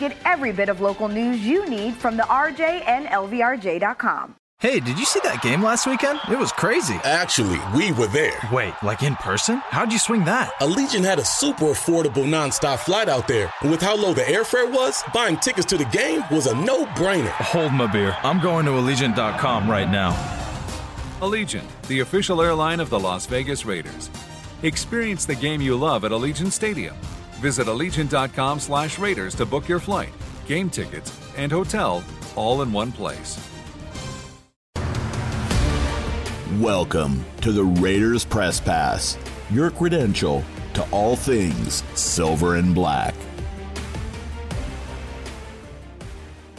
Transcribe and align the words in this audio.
Get 0.00 0.16
every 0.24 0.50
bit 0.50 0.70
of 0.70 0.80
local 0.80 1.08
news 1.08 1.46
you 1.46 1.68
need 1.68 1.94
from 1.94 2.16
the 2.16 2.22
RJ 2.22 2.88
and 2.88 3.04
LVRJ.com. 3.06 4.34
Hey, 4.58 4.80
did 4.80 4.98
you 4.98 5.04
see 5.04 5.20
that 5.24 5.42
game 5.42 5.62
last 5.62 5.86
weekend? 5.86 6.20
It 6.30 6.38
was 6.38 6.52
crazy. 6.52 6.94
Actually, 7.04 7.58
we 7.74 7.92
were 7.92 8.06
there. 8.06 8.38
Wait, 8.50 8.74
like 8.82 9.02
in 9.02 9.14
person? 9.16 9.56
How'd 9.68 9.92
you 9.92 9.98
swing 9.98 10.24
that? 10.24 10.52
Allegiant 10.60 11.04
had 11.04 11.18
a 11.18 11.24
super 11.24 11.66
affordable 11.66 12.26
nonstop 12.26 12.78
flight 12.78 13.08
out 13.10 13.28
there. 13.28 13.52
And 13.60 13.70
with 13.70 13.82
how 13.82 13.94
low 13.94 14.14
the 14.14 14.22
airfare 14.22 14.70
was, 14.70 15.02
buying 15.12 15.36
tickets 15.36 15.66
to 15.66 15.76
the 15.76 15.86
game 15.86 16.22
was 16.30 16.46
a 16.46 16.54
no 16.54 16.86
brainer. 16.86 17.30
Hold 17.52 17.72
my 17.72 17.86
beer. 17.86 18.16
I'm 18.22 18.40
going 18.40 18.64
to 18.66 18.72
Allegiant.com 18.72 19.70
right 19.70 19.90
now. 19.90 20.12
Allegiant, 21.20 21.68
the 21.88 22.00
official 22.00 22.40
airline 22.40 22.80
of 22.80 22.88
the 22.88 22.98
Las 22.98 23.26
Vegas 23.26 23.66
Raiders. 23.66 24.08
Experience 24.62 25.26
the 25.26 25.34
game 25.34 25.60
you 25.60 25.76
love 25.76 26.04
at 26.04 26.10
Allegiant 26.10 26.52
Stadium. 26.52 26.96
Visit 27.40 27.68
Allegiant.com 27.68 28.60
slash 28.60 28.98
Raiders 28.98 29.34
to 29.36 29.46
book 29.46 29.66
your 29.66 29.80
flight, 29.80 30.12
game 30.46 30.68
tickets, 30.68 31.18
and 31.36 31.50
hotel 31.50 32.04
all 32.36 32.60
in 32.60 32.70
one 32.70 32.92
place. 32.92 33.40
Welcome 36.58 37.24
to 37.40 37.52
the 37.52 37.64
Raiders 37.64 38.26
Press 38.26 38.60
Pass, 38.60 39.16
your 39.50 39.70
credential 39.70 40.44
to 40.74 40.82
all 40.90 41.16
things 41.16 41.82
silver 41.94 42.56
and 42.56 42.74
black. 42.74 43.14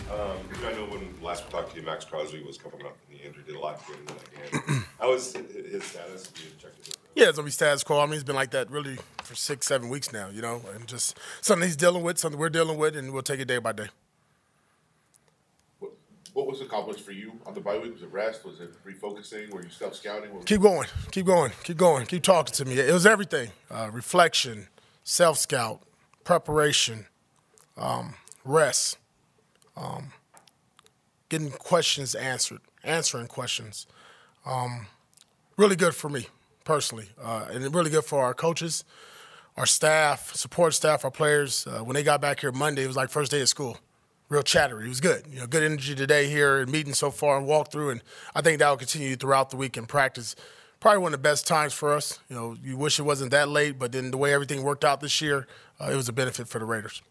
Um, 0.10 0.38
I 0.66 0.72
know 0.72 0.86
when 0.86 1.14
last 1.22 1.46
we 1.46 1.52
talked 1.52 1.74
to 1.74 1.80
you, 1.80 1.86
Maxx 1.86 2.06
Crosby 2.06 2.42
was 2.42 2.58
coming 2.58 2.84
up 2.86 2.98
and 3.08 3.20
the 3.20 3.24
injury 3.24 3.44
did 3.46 3.56
a 3.56 3.60
lot 3.60 3.86
to 3.86 3.92
get 3.92 4.00
into 4.00 4.14
that 4.16 4.52
game. 4.52 4.86
How 5.00 5.12
was 5.12 5.32
his 5.34 5.84
status? 5.84 6.32
Yeah, 7.16 7.28
it's 7.28 7.38
gonna 7.38 7.46
be 7.46 7.52
status 7.52 7.84
quo. 7.84 8.00
I 8.00 8.06
mean, 8.06 8.16
it's 8.16 8.24
been 8.24 8.36
like 8.36 8.52
that 8.52 8.72
really 8.72 8.98
for 9.24 9.36
six, 9.36 9.68
seven 9.68 9.90
weeks 9.90 10.14
now, 10.14 10.30
you 10.30 10.42
know, 10.42 10.62
and 10.74 10.88
just 10.88 11.18
something 11.42 11.68
he's 11.68 11.76
dealing 11.76 12.04
with, 12.04 12.18
something 12.18 12.40
we're 12.40 12.50
dealing 12.50 12.78
with, 12.78 12.96
and 12.96 13.12
we'll 13.12 13.22
take 13.22 13.40
it 13.40 13.48
day 13.48 13.58
by 13.58 13.74
day. 13.74 13.88
What, 15.80 15.92
what 16.34 16.48
was 16.48 16.62
accomplished 16.62 17.02
for 17.02 17.12
you 17.12 17.34
on 17.46 17.54
the 17.54 17.60
bye 17.60 17.78
week? 17.78 17.94
Was 17.94 18.04
it 18.04 18.12
rest? 18.12 18.46
Was 18.46 18.62
it 18.62 18.74
refocusing? 18.86 19.50
Were 19.52 19.62
you 19.62 19.70
self 19.70 19.96
scouting? 19.96 20.32
Keep 20.46 20.62
going, 20.62 20.88
keep 21.12 21.26
going, 21.26 21.52
keep 21.64 21.78
going, 21.78 22.06
keep 22.06 22.24
talking 22.24 22.54
to 22.54 22.66
me. 22.66 22.80
It 22.80 22.94
was 22.94 23.06
everything: 23.06 23.52
uh, 23.70 23.90
reflection, 23.92 24.68
self 25.04 25.38
scout, 25.38 25.82
preparation, 26.24 27.08
um, 27.78 28.16
rest, 28.46 28.98
um, 29.76 30.14
getting 31.28 31.52
questions 31.52 32.16
answered, 32.16 32.62
answering 32.86 33.28
questions. 33.28 33.86
Um, 34.46 34.88
really 35.58 35.76
good 35.76 35.94
for 35.94 36.08
me 36.08 36.28
personally, 36.72 37.10
uh, 37.22 37.48
and 37.52 37.76
really 37.76 37.90
good 37.90 38.06
for 38.06 38.24
our 38.24 38.34
coaches, 38.34 38.86
our 39.58 39.66
staff, 39.66 40.34
support 40.34 40.74
staff, 40.74 41.04
our 41.04 41.12
players. 41.12 41.68
Uh, 41.68 41.80
when 41.80 41.96
they 41.96 42.02
got 42.02 42.22
back 42.22 42.40
here 42.40 42.52
Monday, 42.54 42.86
it 42.86 42.88
was 42.88 42.96
like 42.96 43.10
first 43.10 43.30
day 43.30 43.42
of 43.42 43.50
school. 43.50 43.78
Real 44.30 44.42
chattery. 44.42 44.86
It 44.86 44.88
was 44.88 45.02
good. 45.02 45.26
You 45.30 45.40
know, 45.40 45.48
good 45.48 45.64
energy 45.64 45.96
today 45.96 46.30
here 46.30 46.60
and 46.60 46.72
meeting 46.72 46.94
so 46.94 47.12
far 47.12 47.38
and 47.38 47.46
walk 47.46 47.74
through, 47.74 47.90
and 47.90 48.02
I 48.34 48.42
think 48.42 48.60
that 48.60 48.70
will 48.70 48.78
continue 48.78 49.18
throughout 49.18 49.50
the 49.50 49.58
week 49.58 49.76
in 49.76 49.86
practice. 49.86 50.34
Probably 50.80 51.00
one 51.00 51.14
of 51.14 51.20
the 51.20 51.24
best 51.30 51.46
times 51.46 51.74
for 51.74 51.92
us. 51.92 52.22
You 52.30 52.38
know, 52.38 52.56
you 52.64 52.78
wish 52.78 53.00
it 53.00 53.04
wasn't 53.04 53.32
that 53.32 53.50
late, 53.50 53.78
but 53.78 53.92
then 53.92 54.10
the 54.12 54.18
way 54.18 54.34
everything 54.34 54.64
worked 54.64 54.86
out 54.86 55.02
this 55.02 55.20
year, 55.20 55.48
uh, 55.78 55.90
it 55.92 55.98
was 55.98 56.08
a 56.08 56.14
benefit 56.14 56.48
for 56.48 56.60
the 56.60 56.66
Raiders. 56.66 57.02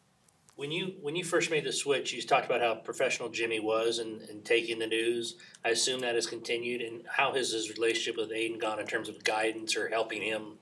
When 0.60 0.70
you 0.70 0.92
when 1.00 1.16
you 1.16 1.24
first 1.24 1.50
made 1.50 1.64
the 1.64 1.72
switch, 1.72 2.12
you 2.12 2.20
talked 2.20 2.44
about 2.44 2.60
how 2.60 2.74
professional 2.74 3.30
Jimmy 3.30 3.60
was 3.60 3.98
and, 3.98 4.20
and 4.28 4.44
taking 4.44 4.78
the 4.78 4.86
news. 4.86 5.36
I 5.64 5.70
assume 5.70 6.02
that 6.02 6.14
has 6.16 6.26
continued. 6.26 6.82
And 6.82 7.00
how 7.08 7.32
has 7.32 7.50
his 7.50 7.70
relationship 7.70 8.18
with 8.20 8.30
Aidan 8.30 8.58
gone 8.58 8.78
in 8.78 8.86
terms 8.86 9.08
of 9.08 9.24
guidance 9.24 9.74
or 9.74 9.88
helping 9.88 10.20
him 10.20 10.58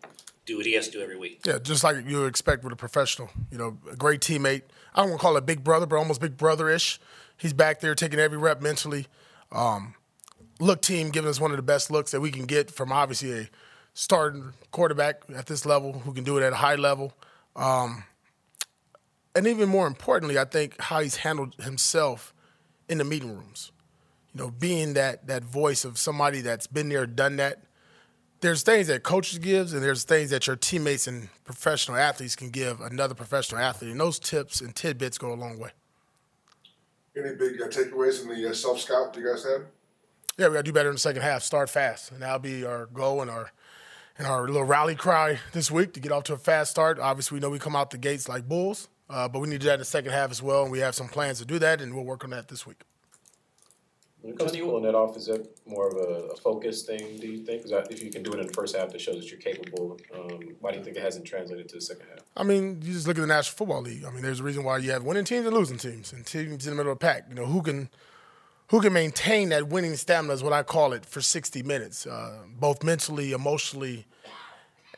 do 0.46 0.56
what 0.56 0.66
he 0.66 0.74
has 0.74 0.86
to 0.86 0.92
do 0.92 1.02
every 1.02 1.18
week? 1.18 1.40
Yeah, 1.44 1.58
just 1.58 1.82
like 1.82 2.08
you 2.08 2.20
would 2.20 2.28
expect 2.28 2.62
with 2.62 2.72
a 2.72 2.76
professional. 2.76 3.28
You 3.50 3.58
know, 3.58 3.78
a 3.90 3.96
great 3.96 4.20
teammate. 4.20 4.62
I 4.94 5.00
don't 5.00 5.10
want 5.10 5.20
to 5.20 5.26
call 5.26 5.36
it 5.36 5.44
big 5.44 5.64
brother, 5.64 5.84
but 5.84 5.96
almost 5.96 6.20
big 6.20 6.36
brother 6.36 6.68
ish. 6.68 7.00
He's 7.36 7.52
back 7.52 7.80
there 7.80 7.96
taking 7.96 8.20
every 8.20 8.38
rep 8.38 8.62
mentally. 8.62 9.08
Um, 9.50 9.96
look 10.60 10.80
team 10.80 11.10
giving 11.10 11.28
us 11.28 11.40
one 11.40 11.50
of 11.50 11.56
the 11.56 11.64
best 11.64 11.90
looks 11.90 12.12
that 12.12 12.20
we 12.20 12.30
can 12.30 12.46
get 12.46 12.70
from 12.70 12.92
obviously 12.92 13.32
a 13.32 13.48
starting 13.94 14.52
quarterback 14.70 15.22
at 15.34 15.46
this 15.46 15.66
level 15.66 15.92
who 15.92 16.12
can 16.12 16.22
do 16.22 16.38
it 16.38 16.44
at 16.44 16.52
a 16.52 16.56
high 16.56 16.76
level. 16.76 17.14
Um, 17.56 18.04
and 19.38 19.46
even 19.46 19.68
more 19.68 19.86
importantly, 19.86 20.36
I 20.36 20.44
think 20.44 20.80
how 20.80 20.98
he's 20.98 21.16
handled 21.16 21.54
himself 21.60 22.34
in 22.88 22.98
the 22.98 23.04
meeting 23.04 23.36
rooms. 23.36 23.70
You 24.34 24.42
know, 24.42 24.50
being 24.50 24.94
that 24.94 25.28
that 25.28 25.44
voice 25.44 25.84
of 25.84 25.96
somebody 25.96 26.40
that's 26.40 26.66
been 26.66 26.88
there, 26.88 27.06
done 27.06 27.36
that. 27.36 27.62
There's 28.40 28.64
things 28.64 28.88
that 28.88 29.04
coaches 29.04 29.38
gives, 29.38 29.72
and 29.72 29.82
there's 29.82 30.02
things 30.02 30.30
that 30.30 30.48
your 30.48 30.56
teammates 30.56 31.06
and 31.06 31.28
professional 31.44 31.96
athletes 31.96 32.34
can 32.34 32.50
give 32.50 32.80
another 32.80 33.14
professional 33.14 33.60
athlete, 33.60 33.92
and 33.92 34.00
those 34.00 34.18
tips 34.18 34.60
and 34.60 34.74
tidbits 34.74 35.18
go 35.18 35.32
a 35.32 35.34
long 35.34 35.58
way. 35.58 35.70
Any 37.16 37.34
big 37.36 37.60
uh, 37.60 37.66
takeaways 37.66 38.20
from 38.20 38.34
the 38.34 38.50
uh, 38.50 38.52
self 38.52 38.80
scout 38.80 39.12
Do 39.12 39.20
you 39.20 39.28
guys 39.28 39.44
had? 39.44 39.66
Yeah, 40.36 40.48
we 40.48 40.54
got 40.54 40.60
to 40.60 40.62
do 40.64 40.72
better 40.72 40.88
in 40.88 40.96
the 40.96 41.00
second 41.00 41.22
half. 41.22 41.42
Start 41.44 41.70
fast, 41.70 42.10
and 42.10 42.22
that'll 42.22 42.40
be 42.40 42.64
our 42.64 42.86
goal 42.86 43.22
and 43.22 43.30
our 43.30 43.52
and 44.18 44.26
our 44.26 44.48
little 44.48 44.64
rally 44.64 44.96
cry 44.96 45.38
this 45.52 45.70
week 45.70 45.92
to 45.94 46.00
get 46.00 46.10
off 46.10 46.24
to 46.24 46.32
a 46.32 46.38
fast 46.38 46.72
start. 46.72 46.98
Obviously, 46.98 47.36
we 47.36 47.40
know 47.40 47.50
we 47.50 47.60
come 47.60 47.76
out 47.76 47.90
the 47.90 47.98
gates 47.98 48.28
like 48.28 48.48
bulls, 48.48 48.88
uh, 49.10 49.28
but 49.28 49.40
we 49.40 49.48
need 49.48 49.54
to 49.54 49.58
do 49.60 49.66
that 49.66 49.74
in 49.74 49.80
the 49.80 49.84
second 49.84 50.12
half 50.12 50.30
as 50.30 50.42
well, 50.42 50.62
and 50.62 50.72
we 50.72 50.80
have 50.80 50.94
some 50.94 51.08
plans 51.08 51.38
to 51.38 51.44
do 51.44 51.58
that, 51.58 51.80
and 51.80 51.94
we'll 51.94 52.04
work 52.04 52.24
on 52.24 52.30
that 52.30 52.48
this 52.48 52.66
week. 52.66 52.82
When 54.20 54.32
it 54.32 54.38
comes 54.38 54.50
to 54.50 54.58
pulling 54.58 54.82
that 54.82 54.96
off, 54.96 55.16
is 55.16 55.26
that 55.26 55.46
more 55.64 55.88
of 55.88 55.96
a, 55.96 56.32
a 56.32 56.36
focus 56.36 56.82
thing, 56.82 57.18
do 57.20 57.28
you 57.28 57.44
think? 57.44 57.62
Because 57.62 57.86
if 57.88 58.02
you 58.02 58.10
can 58.10 58.24
do 58.24 58.32
it 58.32 58.40
in 58.40 58.48
the 58.48 58.52
first 58.52 58.76
half, 58.76 58.90
that 58.90 59.00
shows 59.00 59.16
that 59.20 59.30
you're 59.30 59.38
capable. 59.38 59.96
Um, 60.12 60.56
why 60.58 60.72
do 60.72 60.78
you 60.78 60.84
think 60.84 60.96
it 60.96 61.02
hasn't 61.02 61.24
translated 61.24 61.68
to 61.68 61.76
the 61.76 61.80
second 61.80 62.06
half? 62.10 62.24
I 62.36 62.42
mean, 62.42 62.82
you 62.82 62.94
just 62.94 63.06
look 63.06 63.16
at 63.16 63.20
the 63.20 63.28
National 63.28 63.56
Football 63.56 63.82
League. 63.82 64.04
I 64.04 64.10
mean, 64.10 64.22
there's 64.22 64.40
a 64.40 64.42
reason 64.42 64.64
why 64.64 64.78
you 64.78 64.90
have 64.90 65.04
winning 65.04 65.24
teams 65.24 65.46
and 65.46 65.54
losing 65.54 65.78
teams, 65.78 66.12
and 66.12 66.26
teams 66.26 66.66
in 66.66 66.72
the 66.72 66.76
middle 66.76 66.92
of 66.92 66.98
the 66.98 67.06
pack. 67.06 67.26
You 67.28 67.36
know, 67.36 67.46
who 67.46 67.62
can 67.62 67.90
who 68.70 68.80
can 68.80 68.92
maintain 68.92 69.50
that 69.50 69.68
winning 69.68 69.94
stamina 69.94 70.34
is 70.34 70.42
what 70.42 70.52
I 70.52 70.62
call 70.62 70.92
it 70.92 71.06
for 71.06 71.20
60 71.20 71.62
minutes, 71.62 72.06
uh, 72.06 72.42
both 72.58 72.82
mentally, 72.82 73.32
emotionally, 73.32 74.04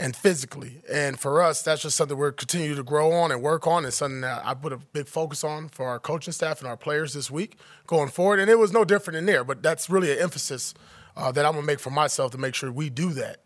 and 0.00 0.16
physically. 0.16 0.80
And 0.90 1.20
for 1.20 1.42
us, 1.42 1.60
that's 1.62 1.82
just 1.82 1.94
something 1.94 2.16
we're 2.16 2.32
continuing 2.32 2.76
to 2.76 2.82
grow 2.82 3.12
on 3.12 3.30
and 3.30 3.42
work 3.42 3.66
on. 3.66 3.84
It's 3.84 3.96
something 3.96 4.22
that 4.22 4.40
I 4.44 4.54
put 4.54 4.72
a 4.72 4.78
big 4.78 5.06
focus 5.06 5.44
on 5.44 5.68
for 5.68 5.86
our 5.86 5.98
coaching 5.98 6.32
staff 6.32 6.60
and 6.60 6.68
our 6.68 6.76
players 6.76 7.12
this 7.12 7.30
week 7.30 7.58
going 7.86 8.08
forward. 8.08 8.40
And 8.40 8.50
it 8.50 8.58
was 8.58 8.72
no 8.72 8.82
different 8.84 9.18
in 9.18 9.26
there, 9.26 9.44
but 9.44 9.62
that's 9.62 9.90
really 9.90 10.10
an 10.10 10.18
emphasis 10.18 10.72
uh, 11.18 11.30
that 11.32 11.44
I'm 11.44 11.52
gonna 11.52 11.66
make 11.66 11.80
for 11.80 11.90
myself 11.90 12.32
to 12.32 12.38
make 12.38 12.54
sure 12.54 12.72
we 12.72 12.88
do 12.88 13.10
that. 13.10 13.42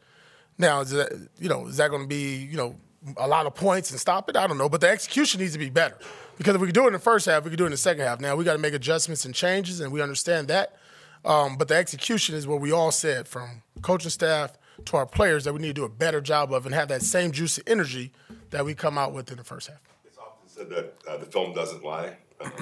Now, 0.57 0.81
is 0.81 0.91
that 0.91 1.29
you 1.41 1.49
know 1.49 1.67
is 1.67 1.79
that 1.79 1.91
to 1.91 2.07
be 2.07 2.37
you 2.37 2.57
know 2.57 2.77
a 3.17 3.27
lot 3.27 3.47
of 3.47 3.55
points 3.57 3.91
and 3.91 3.99
stop 3.99 4.31
it? 4.31 4.37
I 4.37 4.47
don't 4.47 4.59
know, 4.59 4.69
but 4.69 4.81
the 4.81 4.89
execution 4.89 5.41
needs 5.41 5.55
to 5.55 5.59
be 5.59 5.71
better 5.71 5.99
because 6.39 6.55
if 6.55 6.61
we 6.61 6.69
can 6.69 6.75
do 6.75 6.85
it 6.85 6.89
in 6.89 6.93
the 6.93 7.01
first 7.01 7.27
half, 7.27 7.43
we 7.43 7.51
can 7.51 7.59
do 7.59 7.65
it 7.65 7.69
in 7.69 7.73
the 7.73 7.77
second 7.77 8.05
half. 8.05 8.21
Now 8.21 8.37
we 8.37 8.45
got 8.45 8.53
to 8.53 8.61
make 8.61 8.75
adjustments 8.75 9.25
and 9.25 9.35
changes, 9.35 9.81
and 9.81 9.93
we 9.93 10.01
understand 10.01 10.47
that. 10.49 10.77
Um, 11.25 11.57
but 11.57 11.67
the 11.67 11.75
execution 11.75 12.37
is 12.37 12.47
what 12.47 12.61
we 12.61 12.71
all 12.71 12.93
said 12.93 13.27
from 13.27 13.63
coaching 13.83 14.11
staff 14.11 14.57
to 14.85 14.97
our 14.97 15.07
players 15.07 15.45
that 15.45 15.53
we 15.53 15.61
need 15.61 15.69
to 15.69 15.75
do 15.75 15.85
a 15.85 15.89
better 15.89 16.21
job 16.21 16.53
of 16.53 16.67
and 16.67 16.75
have 16.75 16.89
that 16.89 17.03
same 17.03 17.33
juicy 17.33 17.63
energy 17.67 18.13
that 18.51 18.65
we 18.65 18.75
come 18.75 18.99
out 18.99 19.13
with 19.13 19.31
in 19.31 19.37
the 19.37 19.45
first 19.45 19.69
half. 19.69 19.81
It's 20.05 20.19
often 20.19 20.49
said 20.49 20.71
that 20.71 20.95
uh, 21.09 21.17
the 21.17 21.27
film 21.27 21.55
doesn't 21.55 21.85
lie. 21.85 22.17
Um, 22.41 22.53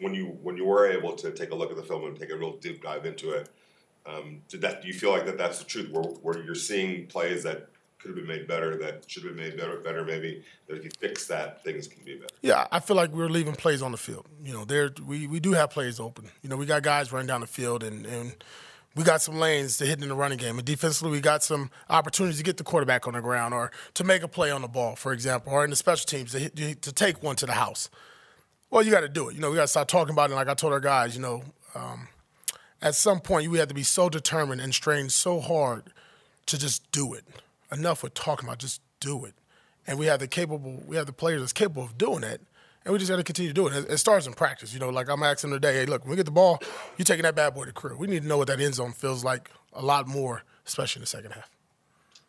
when 0.00 0.14
you 0.14 0.26
when 0.42 0.56
you 0.56 0.64
were 0.64 0.90
able 0.90 1.14
to 1.16 1.30
take 1.30 1.52
a 1.52 1.54
look 1.54 1.70
at 1.70 1.76
the 1.76 1.82
film 1.82 2.04
and 2.04 2.18
take 2.18 2.30
a 2.30 2.36
real 2.36 2.56
deep 2.56 2.82
dive 2.82 3.06
into 3.06 3.30
it, 3.30 3.48
um, 4.04 4.42
did 4.48 4.60
that? 4.62 4.82
Do 4.82 4.88
you 4.88 4.94
feel 4.94 5.10
like 5.10 5.26
that 5.26 5.38
that's 5.38 5.58
the 5.58 5.64
truth? 5.64 5.90
Where, 5.90 6.04
where 6.04 6.44
you're 6.44 6.54
seeing 6.54 7.06
plays 7.06 7.42
that 7.44 7.68
could 7.98 8.08
have 8.08 8.16
been 8.16 8.26
made 8.26 8.48
better, 8.48 8.76
that 8.78 9.04
should 9.08 9.22
have 9.22 9.36
been 9.36 9.44
made 9.44 9.56
better, 9.56 9.78
better 9.78 10.04
maybe. 10.04 10.42
That 10.66 10.76
if 10.76 10.84
you 10.84 10.90
fix 10.98 11.26
that, 11.28 11.62
things 11.62 11.86
can 11.86 12.02
be 12.04 12.16
better. 12.16 12.34
Yeah, 12.42 12.66
I 12.72 12.80
feel 12.80 12.96
like 12.96 13.12
we're 13.12 13.28
leaving 13.28 13.54
plays 13.54 13.80
on 13.80 13.92
the 13.92 13.96
field. 13.96 14.26
You 14.42 14.52
know, 14.52 14.64
there 14.64 14.90
we, 15.06 15.28
we 15.28 15.38
do 15.38 15.52
have 15.52 15.70
plays 15.70 16.00
open. 16.00 16.28
You 16.42 16.48
know, 16.48 16.56
we 16.56 16.66
got 16.66 16.82
guys 16.82 17.12
running 17.12 17.28
down 17.28 17.42
the 17.42 17.46
field 17.46 17.84
and, 17.84 18.04
and 18.04 18.34
we 18.94 19.04
got 19.04 19.22
some 19.22 19.36
lanes 19.36 19.78
to 19.78 19.86
hit 19.86 20.02
in 20.02 20.08
the 20.08 20.14
running 20.14 20.38
game. 20.38 20.58
And 20.58 20.66
defensively, 20.66 21.12
we 21.12 21.20
got 21.20 21.42
some 21.42 21.70
opportunities 21.88 22.38
to 22.38 22.44
get 22.44 22.56
the 22.56 22.64
quarterback 22.64 23.06
on 23.06 23.14
the 23.14 23.20
ground 23.20 23.54
or 23.54 23.70
to 23.94 24.04
make 24.04 24.22
a 24.22 24.28
play 24.28 24.50
on 24.50 24.62
the 24.62 24.68
ball, 24.68 24.96
for 24.96 25.12
example, 25.12 25.52
or 25.52 25.64
in 25.64 25.70
the 25.70 25.76
special 25.76 26.06
teams 26.06 26.32
to, 26.32 26.38
hit, 26.38 26.82
to 26.82 26.92
take 26.92 27.22
one 27.22 27.36
to 27.36 27.46
the 27.46 27.52
house. 27.52 27.88
Well, 28.70 28.82
you 28.82 28.90
got 28.90 29.00
to 29.00 29.08
do 29.08 29.28
it. 29.28 29.34
You 29.34 29.40
know, 29.40 29.50
we 29.50 29.56
got 29.56 29.62
to 29.62 29.68
start 29.68 29.88
talking 29.88 30.12
about 30.12 30.30
it. 30.30 30.34
Like 30.34 30.48
I 30.48 30.54
told 30.54 30.72
our 30.72 30.80
guys, 30.80 31.14
you 31.14 31.22
know, 31.22 31.42
um, 31.74 32.08
at 32.80 32.94
some 32.94 33.20
point, 33.20 33.44
you 33.44 33.52
have 33.54 33.68
to 33.68 33.74
be 33.74 33.82
so 33.82 34.08
determined 34.08 34.60
and 34.60 34.74
strain 34.74 35.08
so 35.08 35.40
hard 35.40 35.84
to 36.46 36.58
just 36.58 36.90
do 36.90 37.14
it. 37.14 37.24
Enough 37.70 38.02
with 38.02 38.14
talking 38.14 38.48
about, 38.48 38.58
just 38.58 38.82
do 39.00 39.24
it. 39.24 39.34
And 39.86 39.98
we 39.98 40.06
have 40.06 40.20
the 40.20 40.28
capable, 40.28 40.82
we 40.86 40.96
have 40.96 41.06
the 41.06 41.12
players 41.12 41.40
that's 41.40 41.52
capable 41.52 41.84
of 41.84 41.96
doing 41.96 42.20
that. 42.20 42.40
And 42.84 42.92
we 42.92 42.98
just 42.98 43.10
got 43.10 43.16
to 43.16 43.22
continue 43.22 43.50
to 43.50 43.54
do 43.54 43.68
it. 43.68 43.90
It, 43.90 43.98
starts 43.98 44.26
in 44.26 44.32
practice. 44.32 44.74
You 44.74 44.80
know, 44.80 44.88
like 44.88 45.08
I'm 45.08 45.22
asking 45.22 45.50
today, 45.50 45.74
hey, 45.74 45.86
look, 45.86 46.02
when 46.02 46.10
we 46.10 46.16
get 46.16 46.26
the 46.26 46.32
ball, 46.32 46.60
you 46.96 47.04
taking 47.04 47.22
that 47.22 47.36
bad 47.36 47.54
boy 47.54 47.64
to 47.64 47.72
crew. 47.72 47.96
We 47.96 48.06
need 48.08 48.22
to 48.22 48.28
know 48.28 48.38
what 48.38 48.48
that 48.48 48.60
end 48.60 48.74
zone 48.74 48.92
feels 48.92 49.24
like 49.24 49.50
a 49.72 49.82
lot 49.82 50.08
more, 50.08 50.42
especially 50.66 51.00
in 51.00 51.02
the 51.02 51.06
second 51.06 51.32
half. 51.32 51.48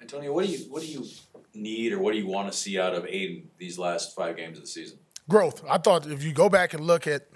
Antonio, 0.01 0.33
what 0.33 0.45
do 0.45 0.51
you 0.51 0.59
what 0.69 0.81
do 0.81 0.87
you 0.87 1.05
need 1.53 1.93
or 1.93 1.99
what 1.99 2.11
do 2.13 2.19
you 2.19 2.27
want 2.27 2.51
to 2.51 2.57
see 2.57 2.79
out 2.79 2.93
of 2.93 3.05
Aidan 3.07 3.49
these 3.57 3.79
last 3.79 4.15
five 4.15 4.35
games 4.37 4.57
of 4.57 4.65
the 4.65 4.69
season? 4.69 4.99
Growth. 5.29 5.63
I 5.67 5.77
thought 5.77 6.05
if 6.05 6.23
you 6.23 6.33
go 6.33 6.49
back 6.49 6.73
and 6.73 6.85
look 6.85 7.07
at, 7.07 7.27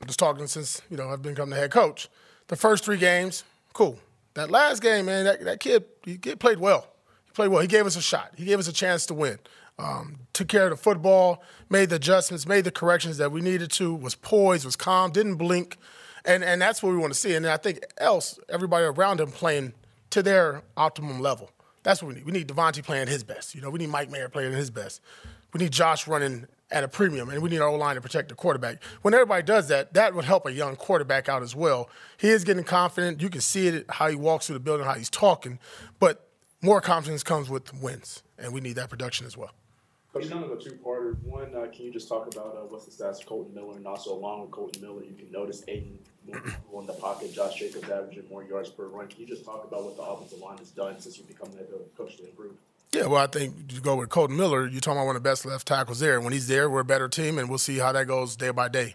I'm 0.00 0.06
just 0.06 0.18
talking 0.18 0.46
since 0.46 0.82
you 0.90 0.96
know 0.96 1.08
I've 1.08 1.22
become 1.22 1.50
the 1.50 1.56
head 1.56 1.70
coach. 1.70 2.08
The 2.48 2.56
first 2.56 2.84
three 2.84 2.98
games, 2.98 3.44
cool. 3.72 3.98
That 4.34 4.50
last 4.50 4.82
game, 4.82 5.06
man, 5.06 5.24
that, 5.24 5.44
that 5.44 5.60
kid 5.60 5.84
he 6.04 6.18
played 6.18 6.58
well. 6.58 6.88
He 7.26 7.32
played 7.32 7.48
well. 7.48 7.62
He 7.62 7.68
gave 7.68 7.86
us 7.86 7.96
a 7.96 8.02
shot. 8.02 8.32
He 8.36 8.44
gave 8.44 8.58
us 8.58 8.68
a 8.68 8.72
chance 8.72 9.06
to 9.06 9.14
win. 9.14 9.38
Um, 9.78 10.20
took 10.32 10.48
care 10.48 10.64
of 10.64 10.70
the 10.70 10.76
football, 10.76 11.42
made 11.68 11.90
the 11.90 11.96
adjustments, 11.96 12.46
made 12.46 12.64
the 12.64 12.70
corrections 12.70 13.18
that 13.18 13.32
we 13.32 13.40
needed 13.40 13.70
to. 13.72 13.94
Was 13.94 14.14
poised, 14.14 14.64
was 14.64 14.76
calm, 14.76 15.10
didn't 15.10 15.36
blink, 15.36 15.78
and 16.24 16.44
and 16.44 16.62
that's 16.62 16.82
what 16.82 16.90
we 16.90 16.98
want 16.98 17.12
to 17.12 17.18
see. 17.18 17.34
And 17.34 17.46
I 17.46 17.56
think 17.56 17.80
else, 17.98 18.38
everybody 18.48 18.84
around 18.84 19.20
him 19.20 19.30
playing 19.30 19.72
to 20.10 20.22
their 20.22 20.62
optimum 20.76 21.20
level. 21.20 21.50
That's 21.82 22.02
what 22.02 22.08
we 22.10 22.14
need. 22.14 22.24
We 22.24 22.32
need 22.32 22.48
Davante 22.48 22.82
playing 22.84 23.08
his 23.08 23.24
best. 23.24 23.54
You 23.54 23.60
know, 23.60 23.70
we 23.70 23.78
need 23.78 23.90
Mike 23.90 24.10
Mayer 24.10 24.28
playing 24.28 24.52
his 24.52 24.70
best. 24.70 25.00
We 25.52 25.58
need 25.58 25.72
Josh 25.72 26.06
running 26.08 26.46
at 26.70 26.82
a 26.82 26.88
premium, 26.88 27.28
and 27.28 27.42
we 27.42 27.50
need 27.50 27.60
our 27.60 27.68
O 27.68 27.74
line 27.76 27.94
to 27.96 28.00
protect 28.00 28.28
the 28.30 28.34
quarterback. 28.34 28.82
When 29.02 29.12
everybody 29.12 29.42
does 29.42 29.68
that, 29.68 29.92
that 29.94 30.14
would 30.14 30.24
help 30.24 30.46
a 30.46 30.52
young 30.52 30.76
quarterback 30.76 31.28
out 31.28 31.42
as 31.42 31.54
well. 31.54 31.90
He 32.16 32.28
is 32.28 32.42
getting 32.42 32.64
confident. 32.64 33.20
You 33.20 33.28
can 33.28 33.40
see 33.40 33.68
it 33.68 33.86
how 33.88 34.08
he 34.08 34.16
walks 34.16 34.46
through 34.46 34.54
the 34.54 34.60
building, 34.60 34.86
how 34.86 34.94
he's 34.94 35.10
talking. 35.10 35.58
But 35.98 36.28
more 36.62 36.80
confidence 36.80 37.22
comes 37.22 37.50
with 37.50 37.74
wins, 37.74 38.22
and 38.38 38.52
we 38.52 38.60
need 38.60 38.76
that 38.76 38.88
production 38.88 39.26
as 39.26 39.36
well. 39.36 39.50
Coach, 40.14 40.30
kind 40.30 40.44
of 40.44 40.52
a 40.52 40.56
two-parter. 40.56 41.20
One, 41.24 41.52
uh, 41.56 41.66
can 41.74 41.86
you 41.86 41.92
just 41.92 42.08
talk 42.08 42.32
about 42.32 42.56
uh, 42.56 42.66
what's 42.68 42.84
the 42.86 43.04
stats 43.04 43.20
of 43.20 43.26
Kolton 43.26 43.52
Miller, 43.52 43.76
and 43.76 43.84
also 43.84 44.12
along 44.12 44.42
with 44.42 44.52
Kolton 44.52 44.80
Miller, 44.80 45.02
you 45.02 45.14
can 45.18 45.30
notice 45.32 45.64
Aidan 45.66 45.98
more 46.70 46.80
in 46.80 46.86
the 46.86 46.92
pocket, 46.92 47.34
Josh 47.34 47.58
Jacobs 47.58 47.90
averaging 47.90 48.28
more 48.30 48.44
yards 48.44 48.68
per 48.70 48.86
run. 48.86 49.08
Can 49.08 49.20
you 49.20 49.26
just 49.26 49.44
talk 49.44 49.66
about 49.66 49.84
what 49.84 49.96
the 49.96 50.02
offensive 50.02 50.38
line 50.38 50.58
has 50.58 50.70
done 50.70 51.00
since 51.00 51.18
you 51.18 51.24
become 51.24 51.50
the 51.50 51.66
coach 51.96 52.16
to 52.18 52.24
improve? 52.24 52.52
Yeah, 52.92 53.06
well, 53.06 53.22
I 53.22 53.26
think 53.26 53.72
you 53.72 53.80
go 53.80 53.96
with 53.96 54.08
Kolton 54.08 54.36
Miller. 54.36 54.68
You're 54.68 54.80
talking 54.80 54.98
about 54.98 55.06
one 55.06 55.16
of 55.16 55.22
the 55.22 55.28
best 55.28 55.44
left 55.44 55.66
tackles 55.66 55.98
there. 55.98 56.20
When 56.20 56.32
he's 56.32 56.46
there, 56.46 56.70
we're 56.70 56.80
a 56.80 56.84
better 56.84 57.08
team, 57.08 57.38
and 57.38 57.48
we'll 57.48 57.58
see 57.58 57.78
how 57.78 57.90
that 57.90 58.06
goes 58.06 58.36
day 58.36 58.50
by 58.50 58.68
day. 58.68 58.94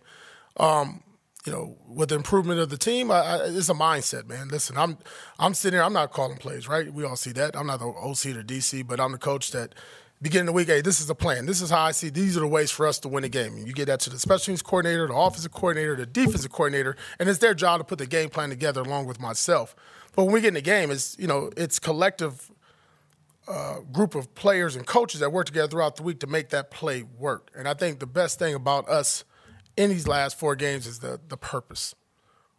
Um, 0.58 1.04
you 1.46 1.52
know, 1.52 1.78
with 1.88 2.10
the 2.10 2.16
improvement 2.16 2.62
of 2.62 2.70
the 2.70 2.78
team, 2.78 3.12
I, 3.12 3.20
I, 3.20 3.36
it's 3.48 3.70
a 3.70 3.74
mindset, 3.74 4.28
man. 4.28 4.48
Listen, 4.48 4.78
I'm 4.78 4.98
I'm 5.38 5.54
sitting 5.54 5.78
here. 5.78 5.84
I'm 5.84 5.94
not 5.94 6.12
calling 6.12 6.38
plays, 6.38 6.70
right? 6.70 6.94
We 6.94 7.04
all 7.04 7.18
see 7.18 7.32
that. 7.34 7.58
I'm 7.58 7.68
not 7.68 7.80
the 7.80 7.88
OC 7.88 8.38
or 8.38 8.44
DC, 8.44 8.88
but 8.88 9.02
I'm 9.02 9.12
the 9.12 9.18
coach 9.18 9.52
that 9.52 9.76
beginning 10.22 10.48
of 10.50 10.54
the 10.54 10.54
week, 10.54 10.68
hey, 10.68 10.82
this 10.82 11.00
is 11.00 11.08
the 11.08 11.16
plan. 11.16 11.46
This 11.46 11.62
is 11.62 11.70
how 11.70 11.82
I 11.82 11.92
see. 11.92 12.10
These 12.10 12.36
are 12.36 12.42
the 12.42 12.48
ways 12.48 12.72
for 12.72 12.86
us 12.86 13.00
to 13.00 13.08
win 13.08 13.24
a 13.24 13.30
game. 13.30 13.54
And 13.56 13.68
you 13.68 13.74
get 13.74 13.86
that 13.86 14.00
to 14.02 14.10
the 14.10 14.20
special 14.20 14.46
teams 14.46 14.62
coordinator, 14.62 15.08
the 15.08 15.16
offensive 15.16 15.52
coordinator, 15.52 15.96
the 15.96 16.06
defensive 16.06 16.52
coordinator, 16.52 16.96
and 17.20 17.30
it's 17.30 17.40
their 17.40 17.54
job 17.54 17.80
to 17.80 17.84
put 17.84 18.00
the 18.00 18.08
game 18.08 18.30
plan 18.30 18.50
together 18.50 18.82
along 18.82 19.06
with 19.06 19.20
myself. 19.20 19.76
But 20.16 20.26
when 20.26 20.34
we 20.34 20.42
get 20.42 20.50
in 20.50 20.54
the 20.56 20.62
game, 20.62 20.92
it's 20.92 21.18
you 21.18 21.28
know 21.28 21.50
it's 21.56 21.80
collective 21.80 22.52
uh, 23.48 23.80
group 23.92 24.16
of 24.16 24.34
players 24.36 24.76
and 24.76 24.86
coaches 24.86 25.22
that 25.22 25.32
work 25.32 25.46
together 25.46 25.68
throughout 25.68 25.96
the 25.96 26.04
week 26.04 26.20
to 26.20 26.28
make 26.28 26.50
that 26.50 26.70
play 26.70 27.04
work. 27.04 27.52
And 27.56 27.68
I 27.68 27.74
think 27.74 28.00
the 28.00 28.06
best 28.06 28.38
thing 28.40 28.54
about 28.54 28.88
us 28.90 29.24
in 29.78 29.90
these 29.90 30.08
last 30.08 30.38
four 30.38 30.56
games 30.56 30.86
is 30.86 31.00
the 31.00 31.20
the 31.28 31.38
purpose. 31.38 31.96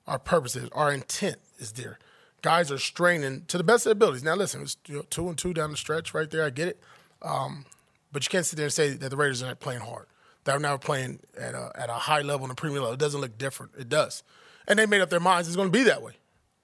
Our 0.07 0.19
purpose 0.19 0.57
is 0.57 0.69
our 0.73 0.93
intent 0.93 1.37
is 1.59 1.73
there. 1.73 1.99
Guys 2.43 2.73
are 2.73 2.79
straining 2.79 3.45
to 3.49 3.59
the 3.59 3.65
best 3.65 3.85
of 3.85 3.91
their 3.91 3.93
abilities. 3.93 4.25
Now, 4.25 4.35
listen, 4.35 4.63
it's 4.63 4.79
you 4.87 4.97
know, 4.97 5.05
two 5.11 5.29
and 5.29 5.37
two 5.37 5.53
down 5.53 5.71
the 5.71 5.77
stretch 5.77 6.15
right 6.15 6.31
there. 6.31 6.45
I 6.45 6.51
get 6.51 6.69
it. 6.69 6.81
Um, 7.23 7.65
but 8.13 8.25
you 8.25 8.31
can't 8.31 8.47
sit 8.47 8.57
there 8.57 8.67
and 8.67 8.73
say 8.73 8.91
that 8.91 9.09
the 9.09 9.17
Raiders 9.17 9.43
are 9.43 9.47
not 9.47 9.61
playing 9.61 9.81
hard. 9.81 10.07
They're 10.45 10.59
now 10.59 10.77
playing 10.77 11.21
at 11.39 11.55
a, 11.55 11.71
at 11.75 11.91
a 11.91 11.95
high 11.95 12.23
level 12.23 12.45
in 12.45 12.49
the 12.49 12.55
Premier 12.55 12.81
level. 12.81 12.95
It 12.95 13.01
doesn't 13.01 13.21
look 13.21 13.39
different. 13.39 13.73
It 13.79 13.89
does. 13.89 14.23
And 14.67 14.79
they 14.79 14.87
made 14.87 15.01
up 15.01 15.11
their 15.11 15.21
minds 15.21 15.49
it's 15.49 15.57
going 15.57 15.71
to 15.71 15.79
be 15.79 15.85
that 15.85 16.03
way. 16.03 16.15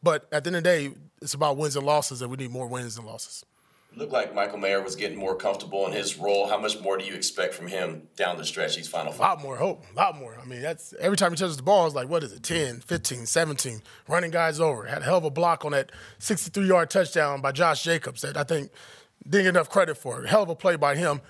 But 0.03 0.27
at 0.33 0.45
the 0.45 0.49
end 0.49 0.57
of 0.57 0.63
the 0.65 0.69
day, 0.69 0.91
it's 1.21 1.35
about 1.35 1.57
wins 1.57 1.77
and 1.77 1.85
losses, 1.85 2.23
and 2.23 2.31
we 2.31 2.37
need 2.37 2.51
more 2.51 2.67
wins 2.67 2.97
than 2.97 3.05
losses. 3.05 3.45
It 3.93 3.99
looked 3.99 4.13
like 4.13 4.35
Michael 4.35 4.59
Mayer 4.59 4.83
was 4.83 4.95
getting 4.95 5.19
more 5.19 5.35
comfortable 5.35 5.87
in 5.87 5.93
his 5.93 6.19
role. 6.19 6.49
How 6.49 6.59
much 6.59 6.79
more 6.81 6.99
do 6.99 7.05
you 7.05 7.15
expect 7.15 7.55
from 7.55 7.67
him 7.67 8.09
down 8.17 8.37
the 8.37 8.45
stretch 8.45 8.77
these 8.77 8.87
final 8.87 9.15
A 9.15 9.17
lot 9.17 9.41
more 9.41 9.57
hope. 9.57 9.85
A 9.91 9.97
lot 9.97 10.19
more. 10.19 10.39
I 10.41 10.45
mean, 10.45 10.61
that's 10.61 10.93
every 11.01 11.17
time 11.17 11.33
he 11.33 11.37
touches 11.37 11.57
the 11.57 11.63
ball, 11.63 11.87
it's 11.87 11.95
like, 11.95 12.09
what 12.09 12.23
is 12.23 12.33
it, 12.33 12.43
10, 12.43 12.81
15, 12.81 13.25
17, 13.27 13.83
running 14.07 14.31
guys 14.31 14.61
over. 14.61 14.85
Had 14.85 15.03
a 15.03 15.05
hell 15.05 15.17
of 15.17 15.25
a 15.25 15.31
block 15.31 15.65
on 15.65 15.73
that 15.73 15.93
63 16.19 16.67
yard 16.69 16.91
touchdown 16.91 17.41
by 17.41 17.53
Josh 17.53 17.83
Jacobs 17.83 18.21
that 18.21 18.37
I 18.37 18.45
think 18.45 18.71
didn't 19.29 19.45
get 19.45 19.49
enough 19.49 19.71
credit 19.71 19.97
for. 19.97 20.23
Hell 20.25 20.43
of 20.43 20.49
a 20.49 20.55
play 20.55 20.77
by 20.77 20.97
him. 20.97 21.21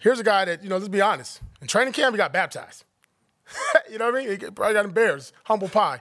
Here's 0.00 0.20
a 0.20 0.24
guy 0.24 0.44
that, 0.44 0.62
you 0.62 0.68
know, 0.68 0.76
let's 0.76 0.88
be 0.88 1.00
honest. 1.00 1.40
In 1.60 1.68
training 1.68 1.92
camp, 1.92 2.14
he 2.14 2.16
got 2.16 2.32
baptized. 2.32 2.84
you 3.90 3.98
know 3.98 4.06
what 4.06 4.16
I 4.16 4.26
mean? 4.26 4.30
He 4.30 4.36
probably 4.50 4.74
got 4.74 4.84
embarrassed. 4.84 5.32
Humble 5.44 5.68
pie. 5.68 6.00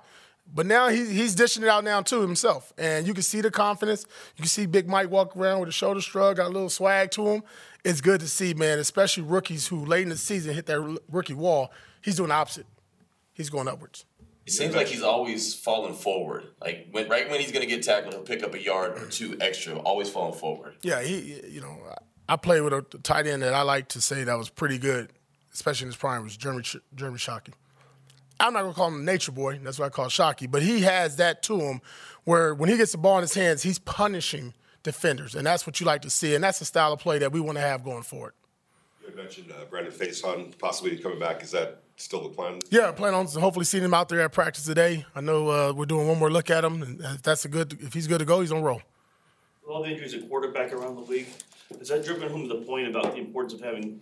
But 0.54 0.66
now 0.66 0.90
he, 0.90 1.06
he's 1.06 1.36
dishing 1.36 1.64
it 1.64 1.70
out 1.70 1.84
now 1.84 2.02
too 2.02 2.22
himself. 2.22 2.74
And 2.78 3.08
you 3.08 3.14
can 3.14 3.24
see 3.24 3.42
the 3.42 3.52
confidence. 3.52 4.06
You 4.36 4.42
can 4.42 4.50
see 4.50 4.66
Big 4.66 4.88
Mike 4.88 5.10
walk 5.10 5.36
around 5.38 5.60
with 5.60 5.70
a 5.70 5.72
shoulder 5.72 6.02
shrug, 6.02 6.38
got 6.38 6.48
a 6.48 6.50
little 6.50 6.70
swag 6.70 7.12
to 7.12 7.28
him. 7.28 7.44
It's 7.84 8.02
good 8.02 8.20
to 8.20 8.28
see, 8.28 8.54
man, 8.54 8.80
especially 8.80 9.24
rookies 9.24 9.68
who 9.68 9.86
late 9.86 10.04
in 10.04 10.10
the 10.10 10.18
season 10.18 10.54
hit 10.54 10.66
that 10.66 11.00
rookie 11.10 11.34
wall. 11.34 11.72
He's 12.02 12.16
doing 12.16 12.30
the 12.30 12.36
opposite. 12.36 12.66
He's 13.34 13.50
going 13.50 13.68
upwards. 13.68 14.06
It 14.46 14.54
seems 14.54 14.76
like 14.76 14.88
he's 14.88 15.04
always 15.04 15.54
falling 15.54 15.94
forward. 15.94 16.48
Like 16.60 16.88
when, 16.92 17.08
right 17.08 17.30
when 17.30 17.40
he's 17.40 17.52
going 17.52 17.68
to 17.68 17.74
get 17.74 17.84
tackled, 17.84 18.14
he'll 18.14 18.24
pick 18.24 18.44
up 18.44 18.54
a 18.56 18.62
yard 18.62 18.98
or 18.98 19.06
two 19.06 19.38
extra. 19.40 19.78
Always 19.78 20.10
falling 20.10 20.38
forward. 20.38 20.76
Yeah, 20.82 21.02
he. 21.02 21.42
You 21.48 21.62
know, 21.62 21.78
I 22.28 22.38
played 22.38 22.62
with 22.62 22.74
a 22.74 22.82
tight 23.04 23.28
end 23.28 23.44
that 23.44 23.54
I 23.54 23.62
like 23.62 23.90
to 23.90 24.02
say 24.02 24.24
that 24.24 24.38
was 24.38 24.50
pretty 24.50 24.78
good, 24.78 25.12
especially 25.54 25.86
in 25.86 25.90
his 25.90 25.98
prime, 25.98 26.24
was 26.24 26.36
Jeremy 26.38 26.64
Jeremy 26.96 27.18
Shockey. 27.18 27.54
I'm 28.40 28.54
not 28.54 28.64
gonna 28.64 28.74
call 28.74 28.88
him 28.88 29.06
nature 29.06 29.32
boy. 29.32 29.60
That's 29.62 29.78
what 29.78 29.86
I 29.86 29.90
call 29.90 30.08
Shockey. 30.08 30.50
But 30.50 30.64
he 30.64 30.82
has 30.82 31.18
that 31.18 31.44
to 31.44 31.60
him, 31.60 31.82
where 32.24 32.56
when 32.56 32.70
he 32.70 32.78
gets 32.78 32.92
the 32.94 32.98
ball 32.98 33.18
in 33.18 33.22
his 33.22 33.36
hands, 33.36 33.62
he's 33.62 33.78
punishing 33.78 34.54
defenders, 34.82 35.36
and 35.36 35.46
that's 35.46 35.68
what 35.68 35.80
you 35.80 35.86
like 35.86 36.02
to 36.02 36.10
see, 36.10 36.34
and 36.34 36.44
that's 36.44 36.58
the 36.58 36.66
style 36.66 36.94
of 36.94 37.00
play 37.00 37.20
that 37.20 37.32
we 37.32 37.40
want 37.40 37.58
to 37.58 37.62
have 37.62 37.84
going 37.84 38.02
forward. 38.02 38.34
You 39.12 39.18
mentioned 39.18 39.52
uh, 39.52 39.66
Brandon 39.66 39.92
Facyson 39.92 40.58
possibly 40.58 40.98
coming 40.98 41.20
back. 41.20 41.44
Is 41.44 41.52
that 41.52 41.82
still 41.98 42.24
the 42.24 42.30
plan? 42.30 42.60
Yeah, 42.70 42.90
I 42.90 42.92
plan 42.92 43.14
on 43.14 43.28
hopefully 43.28 43.66
seeing 43.66 43.84
him 43.84 43.94
out 43.94 44.08
there 44.08 44.22
at 44.22 44.32
practice 44.32 44.64
today. 44.64 45.06
I 45.14 45.20
know 45.20 45.50
uh, 45.50 45.74
we're 45.74 45.86
doing 45.86 46.08
one 46.08 46.18
more 46.18 46.32
look 46.32 46.50
at 46.50 46.64
him, 46.64 46.82
and 46.82 47.02
if 47.02 47.22
that's 47.22 47.44
a 47.44 47.50
good, 47.50 47.78
if 47.82 47.94
he's 47.94 48.08
good 48.08 48.20
to 48.20 48.26
go, 48.26 48.40
he's 48.40 48.54
on 48.54 48.64
roll. 48.64 48.82
With 49.64 49.70
all 49.70 49.84
the 49.84 49.90
injuries 49.90 50.14
at 50.14 50.30
quarterback 50.30 50.72
around 50.72 50.96
the 50.96 51.02
league, 51.02 51.28
has 51.78 51.90
that 51.90 52.06
driven 52.06 52.30
home 52.30 52.48
the 52.48 52.56
point 52.56 52.88
about 52.88 53.14
the 53.14 53.20
importance 53.20 53.54
of 53.54 53.62
having 53.62 54.00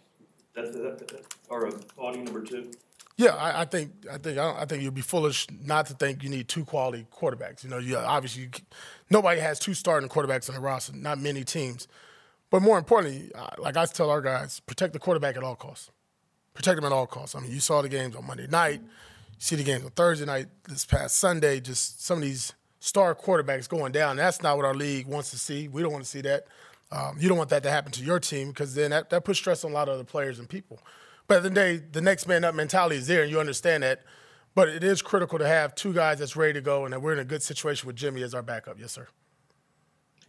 that, 0.53 0.71
that, 0.73 1.07
that 1.07 1.25
or 1.50 1.65
a 1.65 1.71
body 1.97 2.19
number 2.19 2.44
two? 2.44 2.69
Yeah, 3.17 3.35
I, 3.35 3.62
I 3.62 3.65
think 3.65 3.91
I 4.12 4.17
think 4.17 4.38
I, 4.38 4.62
I, 4.62 4.65
think 4.65 4.83
you'd 4.83 4.94
be 4.94 5.01
foolish 5.01 5.47
not 5.65 5.88
to 5.88 5.94
think 5.94 6.23
you 6.23 6.29
need 6.29 6.47
two 6.47 6.63
quality 6.63 7.05
quarterbacks. 7.12 7.63
You 7.63 7.69
know, 7.69 7.79
you 7.79 7.97
obviously 7.97 8.44
you, 8.44 8.50
nobody 9.09 9.41
has 9.41 9.59
two 9.59 9.73
starting 9.73 10.07
quarterbacks 10.07 10.48
on 10.50 10.55
the 10.55 10.62
roster. 10.62 10.95
Not 10.95 11.19
many 11.19 11.43
teams, 11.43 11.88
but 12.50 12.62
more 12.62 12.77
importantly, 12.77 13.32
like 13.58 13.77
I 13.77 13.86
tell 13.86 14.10
our 14.10 14.22
guys, 14.22 14.60
protect 14.62 14.94
the 14.94 15.00
quarterback 15.00 15.38
at 15.38 15.44
all 15.44 15.56
costs. 15.56 15.91
Protect 16.53 16.75
them 16.75 16.86
at 16.86 16.91
all 16.91 17.08
costs. 17.08 17.36
I 17.36 17.39
mean, 17.39 17.51
you 17.51 17.60
saw 17.60 17.82
the 17.82 17.89
games 17.89 18.15
on 18.15 18.25
Monday 18.25 18.48
night, 18.48 18.82
you 18.82 19.38
see 19.38 19.56
the 19.56 19.63
games 19.63 19.86
on 19.86 19.91
Thursday 19.91 20.25
night, 20.25 20.48
this 20.68 20.86
past 20.86 21.18
Sunday. 21.18 21.60
Just 21.60 22.03
some 22.03 22.18
of 22.18 22.24
these 22.24 22.53
star 22.79 23.15
quarterbacks 23.15 23.70
going 23.70 23.91
down. 23.91 24.18
That's 24.18 24.41
not 24.41 24.58
what 24.58 24.65
our 24.65 24.74
league 24.74 25.08
wants 25.08 25.32
to 25.32 25.39
see. 25.39 25.68
We 25.68 25.82
don't 25.82 25.91
want 25.91 26.03
to 26.03 26.10
see 26.10 26.22
that. 26.22 26.48
Um, 26.91 27.18
you 27.20 27.29
don't 27.29 27.38
want 27.38 27.51
that 27.51 27.63
to 27.63 27.70
happen 27.70 27.91
to 27.94 28.03
your 28.03 28.20
team 28.20 28.50
because 28.50 28.74
then 28.74 28.91
that, 28.91 29.10
that 29.12 29.24
puts 29.24 29.38
stress 29.38 29.63
on 29.63 29.72
a 29.72 29.74
lot 29.74 29.88
of 29.88 29.94
other 29.94 30.03
players 30.03 30.39
and 30.39 30.50
people. 30.50 30.79
But 31.27 31.38
at 31.38 31.44
the, 31.44 31.50
day, 31.51 31.77
the 31.77 32.01
next 32.01 32.27
man 32.27 32.44
up 32.44 32.56
mentality 32.56 32.96
is 32.96 33.06
there, 33.06 33.22
and 33.22 33.32
you 33.32 33.39
understand 33.39 33.84
that. 33.84 34.01
But 34.56 34.68
it 34.68 34.84
is 34.84 35.03
critical 35.03 35.38
to 35.38 35.48
have 35.48 35.75
two 35.75 35.94
guys 35.94 36.18
that's 36.18 36.36
ready 36.36 36.53
to 36.53 36.62
go, 36.62 36.86
and 36.86 36.94
that 36.94 37.01
we're 37.01 37.13
in 37.13 37.20
a 37.20 37.24
good 37.25 37.44
situation 37.44 37.86
with 37.86 37.96
Jimmy 37.96 38.24
as 38.24 38.34
our 38.34 38.41
backup. 38.41 38.79
Yes, 38.79 38.94
sir. 38.94 39.08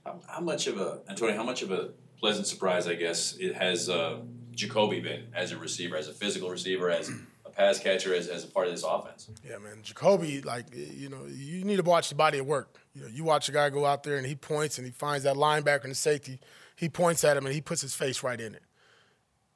How 0.05 0.41
much 0.41 0.67
of 0.67 0.79
a 0.79 1.01
Antonio? 1.09 1.37
How 1.37 1.43
much 1.43 1.63
of 1.63 1.71
a 1.71 1.91
pleasant 2.19 2.47
surprise, 2.47 2.87
I 2.87 2.95
guess, 2.95 3.37
it 3.39 3.55
has 3.55 3.89
uh, 3.89 4.21
Jakobi 4.53 5.03
been 5.03 5.29
as 5.35 5.53
a 5.53 5.59
receiver, 5.59 5.97
as 5.97 6.09
a 6.09 6.13
physical 6.13 6.51
receiver, 6.51 6.91
as 6.91 7.11
a 7.45 7.51
pass 7.51 7.79
catcher, 7.79 8.15
as, 8.15 8.29
as 8.29 8.45
a 8.45 8.47
part 8.47 8.67
of 8.67 8.73
this 8.73 8.85
offense? 8.85 9.31
Yeah, 9.47 9.59
man, 9.59 9.79
Jakobi, 9.83 10.45
like 10.45 10.67
you 10.75 11.09
know, 11.09 11.27
you 11.29 11.65
need 11.65 11.77
to 11.77 11.83
watch 11.83 12.09
the 12.09 12.15
body 12.15 12.39
at 12.39 12.47
work. 12.47 12.79
You 12.95 13.03
know, 13.03 13.09
you 13.09 13.25
watch 13.25 13.49
a 13.49 13.53
guy 13.53 13.71
go 13.71 13.87
out 13.87 14.03
there 14.03 14.17
and 14.17 14.27
he 14.27 14.35
points 14.35 14.79
and 14.79 14.87
he 14.87 14.93
finds 14.93 15.25
that 15.25 15.37
linebacker 15.37 15.85
and 15.85 15.93
the 15.93 15.97
safety. 15.97 16.41
He 16.77 16.89
points 16.89 17.25
at 17.25 17.37
him 17.37 17.45
and 17.47 17.55
he 17.55 17.61
puts 17.61 17.83
his 17.83 17.95
face 17.95 18.23
right 18.23 18.41
in 18.41 18.55
it. 18.55 18.63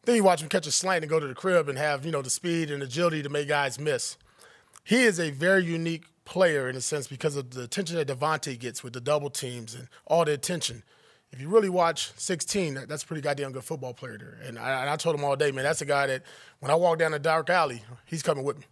Then 0.04 0.16
you 0.16 0.24
watch 0.24 0.42
him 0.42 0.50
catch 0.50 0.66
a 0.66 0.70
slant 0.70 1.02
and 1.02 1.10
go 1.10 1.18
to 1.18 1.26
the 1.26 1.34
crib 1.34 1.68
and 1.68 1.78
have, 1.78 2.04
you 2.04 2.12
know, 2.12 2.20
the 2.20 2.30
speed 2.30 2.70
and 2.70 2.82
agility 2.82 3.22
to 3.22 3.30
make 3.30 3.48
guys 3.48 3.78
miss. 3.78 4.18
He 4.84 5.02
is 5.02 5.18
a 5.18 5.30
very 5.30 5.64
unique 5.64 6.04
player 6.25 6.69
in 6.69 6.76
a 6.76 6.81
sense 6.81 7.07
because 7.07 7.37
of 7.37 7.50
the 7.50 7.62
attention 7.62 7.97
that 7.97 8.09
Davante 8.09 8.59
gets 8.59 8.83
with 8.83 8.93
the 8.93 9.00
double 9.00 9.31
teams 9.31 9.75
and 9.75 9.88
all 10.07 10.25
the 10.25 10.33
attention. 10.33 10.83
If 11.31 11.40
you 11.40 11.49
really 11.49 11.69
watch 11.69 12.12
16, 12.16 12.85
that's 12.88 13.02
a 13.02 13.07
pretty 13.07 13.21
goddamn 13.21 13.52
good 13.52 13.64
football 13.64 13.93
player 13.93 14.16
there. 14.19 14.38
And 14.47 14.59
I, 14.59 14.83
and 14.83 14.90
I 14.90 14.97
told 14.97 15.16
him 15.16 15.25
all 15.25 15.35
day, 15.37 15.50
man, 15.50 15.64
that's 15.64 15.81
a 15.83 15.85
guy 15.87 16.07
that 16.07 16.23
when 16.61 16.71
I 16.71 16.76
walk 16.76 16.99
down 16.99 17.12
a 17.12 17.19
dark 17.19 17.50
alley, 17.50 17.83
he's 18.07 18.23
coming 18.23 18.45
with 18.45 18.59
me. 18.59 18.64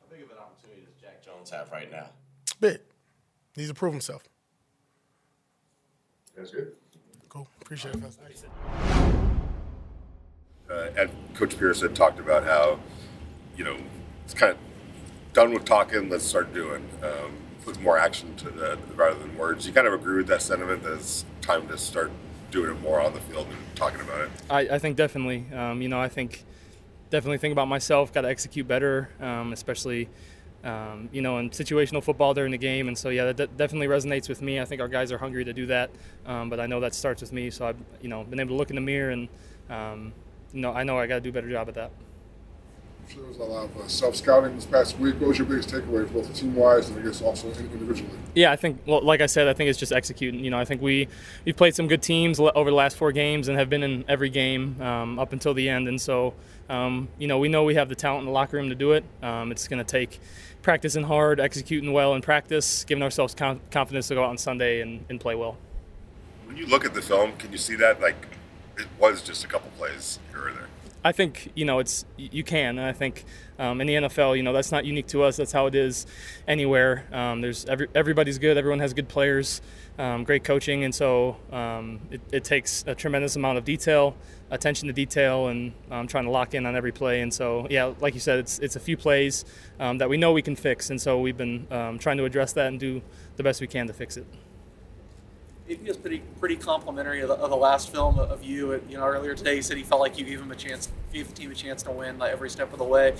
How 0.00 0.06
big 0.14 0.24
of 0.24 0.30
an 0.30 0.36
opportunity 0.38 0.82
does 0.82 0.94
Jack 1.00 1.24
Jones 1.24 1.50
have 1.50 1.70
right 1.72 1.90
now? 1.90 2.06
Big. 2.60 2.80
Needs 3.56 3.68
to 3.68 3.74
prove 3.74 3.92
himself. 3.92 4.22
That's 6.36 6.52
good. 6.52 6.72
Cool. 7.28 7.48
Appreciate 7.60 7.96
it. 7.96 8.02
uh, 10.70 10.88
and 10.96 11.10
Coach 11.34 11.58
Pierce 11.58 11.80
had 11.80 11.94
talked 11.94 12.20
about 12.20 12.44
how, 12.44 12.78
you 13.56 13.64
know, 13.64 13.76
it's 14.24 14.34
kind 14.34 14.52
of 14.52 14.58
done 15.32 15.52
with 15.52 15.64
talking. 15.64 16.08
Let's 16.08 16.24
start 16.24 16.52
doing. 16.52 16.88
Um, 17.02 17.32
put 17.64 17.80
more 17.80 17.98
action 17.98 18.34
to 18.36 18.50
that 18.50 18.78
rather 18.96 19.18
than 19.18 19.36
words. 19.36 19.66
You 19.66 19.72
kind 19.72 19.86
of 19.86 19.92
agree 19.92 20.18
with 20.18 20.26
that 20.28 20.42
sentiment. 20.42 20.82
That 20.82 20.94
it's 20.94 21.24
time 21.40 21.68
to 21.68 21.78
start 21.78 22.10
doing 22.50 22.70
it 22.70 22.80
more 22.80 23.00
on 23.00 23.12
the 23.12 23.20
field 23.20 23.46
and 23.46 23.76
talking 23.76 24.00
about 24.00 24.22
it. 24.22 24.30
I, 24.48 24.60
I 24.60 24.78
think 24.78 24.96
definitely. 24.96 25.46
Um, 25.54 25.82
you 25.82 25.88
know, 25.88 26.00
I 26.00 26.08
think 26.08 26.44
definitely 27.10 27.38
think 27.38 27.52
about 27.52 27.68
myself. 27.68 28.12
Got 28.12 28.22
to 28.22 28.28
execute 28.28 28.66
better, 28.66 29.10
um, 29.20 29.52
especially. 29.52 30.08
Um, 30.62 31.08
you 31.10 31.22
know, 31.22 31.38
in 31.38 31.48
situational 31.48 32.04
football 32.04 32.34
during 32.34 32.50
the 32.50 32.58
game, 32.58 32.88
and 32.88 32.98
so 32.98 33.08
yeah, 33.08 33.32
that 33.32 33.56
definitely 33.56 33.86
resonates 33.86 34.28
with 34.28 34.42
me. 34.42 34.60
I 34.60 34.66
think 34.66 34.82
our 34.82 34.88
guys 34.88 35.10
are 35.10 35.16
hungry 35.16 35.42
to 35.42 35.54
do 35.54 35.64
that, 35.64 35.88
um, 36.26 36.50
but 36.50 36.60
I 36.60 36.66
know 36.66 36.80
that 36.80 36.94
starts 36.94 37.22
with 37.22 37.32
me. 37.32 37.48
So 37.48 37.66
I've, 37.66 37.78
you 38.02 38.10
know, 38.10 38.24
been 38.24 38.38
able 38.40 38.50
to 38.50 38.56
look 38.56 38.68
in 38.68 38.76
the 38.76 38.82
mirror 38.82 39.08
and, 39.08 39.28
um, 39.70 40.12
you 40.52 40.60
know, 40.60 40.74
I 40.74 40.82
know 40.82 40.98
I 40.98 41.06
got 41.06 41.14
to 41.14 41.20
do 41.22 41.30
a 41.30 41.32
better 41.32 41.48
job 41.48 41.68
at 41.68 41.76
that. 41.76 41.92
There 43.16 43.24
was 43.26 43.38
a 43.38 43.44
lot 43.44 43.64
of 43.64 43.76
uh, 43.76 43.88
self 43.88 44.14
scouting 44.14 44.54
this 44.54 44.66
past 44.66 44.98
week. 44.98 45.14
What 45.20 45.28
was 45.28 45.38
your 45.38 45.46
biggest 45.46 45.70
takeaway, 45.70 46.10
both 46.12 46.32
team 46.34 46.54
wise 46.54 46.88
and 46.88 46.98
I 46.98 47.02
guess 47.02 47.20
also 47.20 47.48
individually? 47.48 48.10
Yeah, 48.34 48.52
I 48.52 48.56
think. 48.56 48.80
Well, 48.86 49.02
like 49.02 49.20
I 49.20 49.26
said, 49.26 49.48
I 49.48 49.52
think 49.52 49.68
it's 49.68 49.78
just 49.78 49.90
executing. 49.90 50.44
You 50.44 50.50
know, 50.50 50.58
I 50.58 50.64
think 50.64 50.80
we 50.80 51.08
we've 51.44 51.56
played 51.56 51.74
some 51.74 51.88
good 51.88 52.02
teams 52.02 52.38
over 52.38 52.70
the 52.70 52.76
last 52.76 52.96
four 52.96 53.10
games 53.10 53.48
and 53.48 53.58
have 53.58 53.68
been 53.68 53.82
in 53.82 54.04
every 54.06 54.30
game 54.30 54.80
um, 54.80 55.18
up 55.18 55.32
until 55.32 55.54
the 55.54 55.68
end. 55.68 55.88
And 55.88 56.00
so, 56.00 56.34
um, 56.68 57.08
you 57.18 57.26
know, 57.26 57.38
we 57.38 57.48
know 57.48 57.64
we 57.64 57.74
have 57.74 57.88
the 57.88 57.96
talent 57.96 58.20
in 58.20 58.26
the 58.26 58.32
locker 58.32 58.56
room 58.56 58.68
to 58.68 58.76
do 58.76 58.92
it. 58.92 59.04
Um, 59.22 59.50
it's 59.50 59.66
going 59.66 59.84
to 59.84 59.90
take 59.90 60.20
practicing 60.62 61.04
hard, 61.04 61.40
executing 61.40 61.92
well 61.92 62.14
in 62.14 62.22
practice, 62.22 62.84
giving 62.84 63.02
ourselves 63.02 63.34
confidence 63.34 64.08
to 64.08 64.14
go 64.14 64.22
out 64.22 64.30
on 64.30 64.38
Sunday 64.38 64.82
and, 64.82 65.04
and 65.08 65.20
play 65.20 65.34
well. 65.34 65.56
When 66.46 66.56
you 66.56 66.66
look 66.66 66.84
at 66.84 66.94
the 66.94 67.02
film, 67.02 67.32
can 67.38 67.50
you 67.50 67.58
see 67.58 67.74
that 67.76 68.00
like 68.00 68.28
it 68.76 68.86
was 69.00 69.20
just 69.20 69.44
a 69.44 69.48
couple 69.48 69.70
plays 69.78 70.20
here 70.30 70.48
or 70.48 70.52
there? 70.52 70.68
I 71.02 71.12
think 71.12 71.50
you 71.54 71.64
know 71.64 71.78
it's 71.78 72.04
you 72.16 72.44
can, 72.44 72.78
and 72.78 72.86
I 72.86 72.92
think 72.92 73.24
um, 73.58 73.80
in 73.80 73.86
the 73.86 73.94
NFL, 73.94 74.36
you 74.36 74.42
know 74.42 74.52
that's 74.52 74.70
not 74.70 74.84
unique 74.84 75.06
to 75.08 75.22
us. 75.22 75.36
That's 75.36 75.52
how 75.52 75.66
it 75.66 75.74
is 75.74 76.06
anywhere. 76.46 77.06
Um, 77.12 77.40
there's 77.40 77.64
every, 77.64 77.88
everybody's 77.94 78.38
good. 78.38 78.58
Everyone 78.58 78.80
has 78.80 78.92
good 78.92 79.08
players, 79.08 79.62
um, 79.98 80.24
great 80.24 80.44
coaching, 80.44 80.84
and 80.84 80.94
so 80.94 81.36
um, 81.52 82.00
it, 82.10 82.20
it, 82.32 82.44
takes 82.44 82.84
a 82.86 82.94
tremendous 82.94 83.34
amount 83.36 83.56
of 83.56 83.64
detail, 83.64 84.14
attention 84.50 84.88
to 84.88 84.92
detail, 84.92 85.48
and 85.48 85.72
um, 85.90 86.06
trying 86.06 86.24
to 86.24 86.30
lock 86.30 86.52
in 86.52 86.66
on 86.66 86.76
every 86.76 86.92
play. 86.92 87.22
And 87.22 87.32
so, 87.32 87.66
yeah, 87.70 87.94
like 88.00 88.12
you 88.12 88.20
said, 88.20 88.38
it's 88.38 88.58
it's 88.58 88.76
a 88.76 88.80
few 88.80 88.98
plays 88.98 89.46
um, 89.78 89.98
that 89.98 90.10
we 90.10 90.18
know 90.18 90.32
we 90.32 90.42
can 90.42 90.56
fix, 90.56 90.90
and 90.90 91.00
so 91.00 91.18
we've 91.18 91.36
been 91.36 91.66
trying 91.98 92.18
to 92.18 92.24
address 92.24 92.52
that 92.52 92.66
and 92.66 92.78
do 92.78 93.00
the 93.36 93.42
best 93.42 93.62
we 93.62 93.66
can 93.66 93.86
to 93.86 93.94
fix 93.94 94.18
it 94.18 94.26
he 95.78 95.88
was 95.88 95.96
pretty 95.96 96.22
pretty 96.38 96.56
complimentary 96.56 97.20
of 97.20 97.28
the, 97.28 97.34
of 97.34 97.50
the, 97.50 97.56
last 97.56 97.90
film 97.90 98.18
of 98.18 98.42
you. 98.42 98.82
You 98.88 98.98
know, 98.98 99.04
earlier 99.04 99.34
today 99.34 99.56
he 99.56 99.62
said 99.62 99.76
he 99.76 99.82
felt 99.82 100.00
like 100.00 100.18
you 100.18 100.24
gave 100.24 100.40
him 100.40 100.50
a 100.50 100.56
chance, 100.56 100.88
gave 101.12 101.28
the 101.28 101.34
team 101.34 101.50
a 101.50 101.54
chance 101.54 101.82
to 101.84 101.90
win 101.90 102.18
like, 102.18 102.32
every 102.32 102.50
step 102.50 102.72
of 102.72 102.78
the 102.78 102.84
way. 102.84 103.14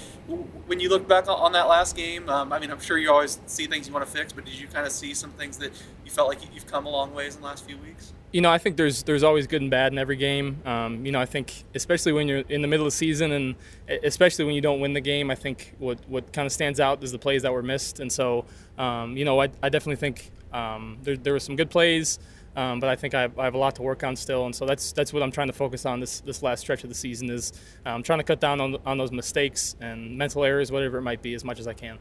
When 0.66 0.80
you 0.80 0.88
look 0.88 1.06
back 1.06 1.28
on 1.28 1.52
that 1.52 1.68
last 1.68 1.96
game, 1.96 2.28
um, 2.28 2.52
I 2.52 2.58
mean, 2.58 2.70
I'm 2.70 2.80
sure 2.80 2.98
you 2.98 3.10
always 3.10 3.38
see 3.46 3.66
things 3.66 3.86
you 3.86 3.94
want 3.94 4.06
to 4.06 4.10
fix, 4.10 4.32
but 4.32 4.44
did 4.44 4.58
you 4.58 4.66
kind 4.66 4.86
of 4.86 4.92
see 4.92 5.14
some 5.14 5.30
things 5.32 5.58
that 5.58 5.72
you 6.04 6.10
felt 6.10 6.28
like 6.28 6.38
you've 6.54 6.66
come 6.66 6.86
a 6.86 6.90
long 6.90 7.14
ways 7.14 7.36
in 7.36 7.42
the 7.42 7.46
last 7.46 7.64
few 7.64 7.78
weeks? 7.78 8.12
You 8.32 8.40
know, 8.40 8.50
I 8.50 8.58
think 8.58 8.76
there's 8.76 9.02
there's 9.02 9.24
always 9.24 9.46
good 9.46 9.60
and 9.60 9.70
bad 9.70 9.92
in 9.92 9.98
every 9.98 10.16
game. 10.16 10.62
Um, 10.64 11.04
you 11.04 11.10
know, 11.12 11.20
I 11.20 11.26
think 11.26 11.64
especially 11.74 12.12
when 12.12 12.28
you're 12.28 12.44
in 12.48 12.62
the 12.62 12.68
middle 12.68 12.86
of 12.86 12.92
the 12.92 12.96
season 12.96 13.32
and 13.32 13.54
especially 14.04 14.44
when 14.44 14.54
you 14.54 14.60
don't 14.60 14.80
win 14.80 14.92
the 14.92 15.00
game, 15.00 15.30
I 15.30 15.34
think 15.34 15.74
what 15.78 15.98
what 16.08 16.32
kind 16.32 16.46
of 16.46 16.52
stands 16.52 16.78
out 16.78 17.02
is 17.02 17.10
the 17.10 17.18
plays 17.18 17.42
that 17.42 17.52
were 17.52 17.62
missed. 17.62 17.98
And 17.98 18.10
so, 18.10 18.44
um, 18.78 19.16
you 19.16 19.24
know, 19.24 19.40
I, 19.40 19.50
I 19.62 19.68
definitely 19.68 19.96
think 19.96 20.30
um, 20.52 20.98
there 21.02 21.16
there 21.16 21.32
were 21.32 21.40
some 21.40 21.56
good 21.56 21.70
plays. 21.70 22.20
Um, 22.60 22.78
but 22.78 22.90
I 22.90 22.96
think 22.96 23.14
I 23.14 23.22
have, 23.22 23.38
I 23.38 23.44
have, 23.44 23.54
a 23.54 23.58
lot 23.58 23.74
to 23.76 23.82
work 23.82 24.04
on 24.04 24.14
still, 24.14 24.44
and 24.44 24.54
so 24.54 24.66
that's 24.66 24.92
that's 24.92 25.14
what 25.14 25.22
I'm 25.22 25.30
trying 25.30 25.46
to 25.46 25.54
focus 25.54 25.86
on 25.86 25.98
this 25.98 26.20
this 26.20 26.42
last 26.42 26.60
stretch 26.60 26.82
of 26.82 26.90
the 26.90 26.94
season 26.94 27.30
is 27.30 27.54
um, 27.86 28.02
trying 28.02 28.18
to 28.18 28.24
cut 28.24 28.38
down 28.38 28.60
on, 28.60 28.76
on 28.84 28.98
those 28.98 29.12
mistakes 29.12 29.76
and 29.80 30.18
mental 30.18 30.44
errors, 30.44 30.70
whatever 30.70 30.98
it 30.98 31.02
might 31.02 31.22
be, 31.22 31.32
as 31.32 31.42
much 31.42 31.58
as 31.58 31.66
I 31.66 31.72
can. 31.72 31.98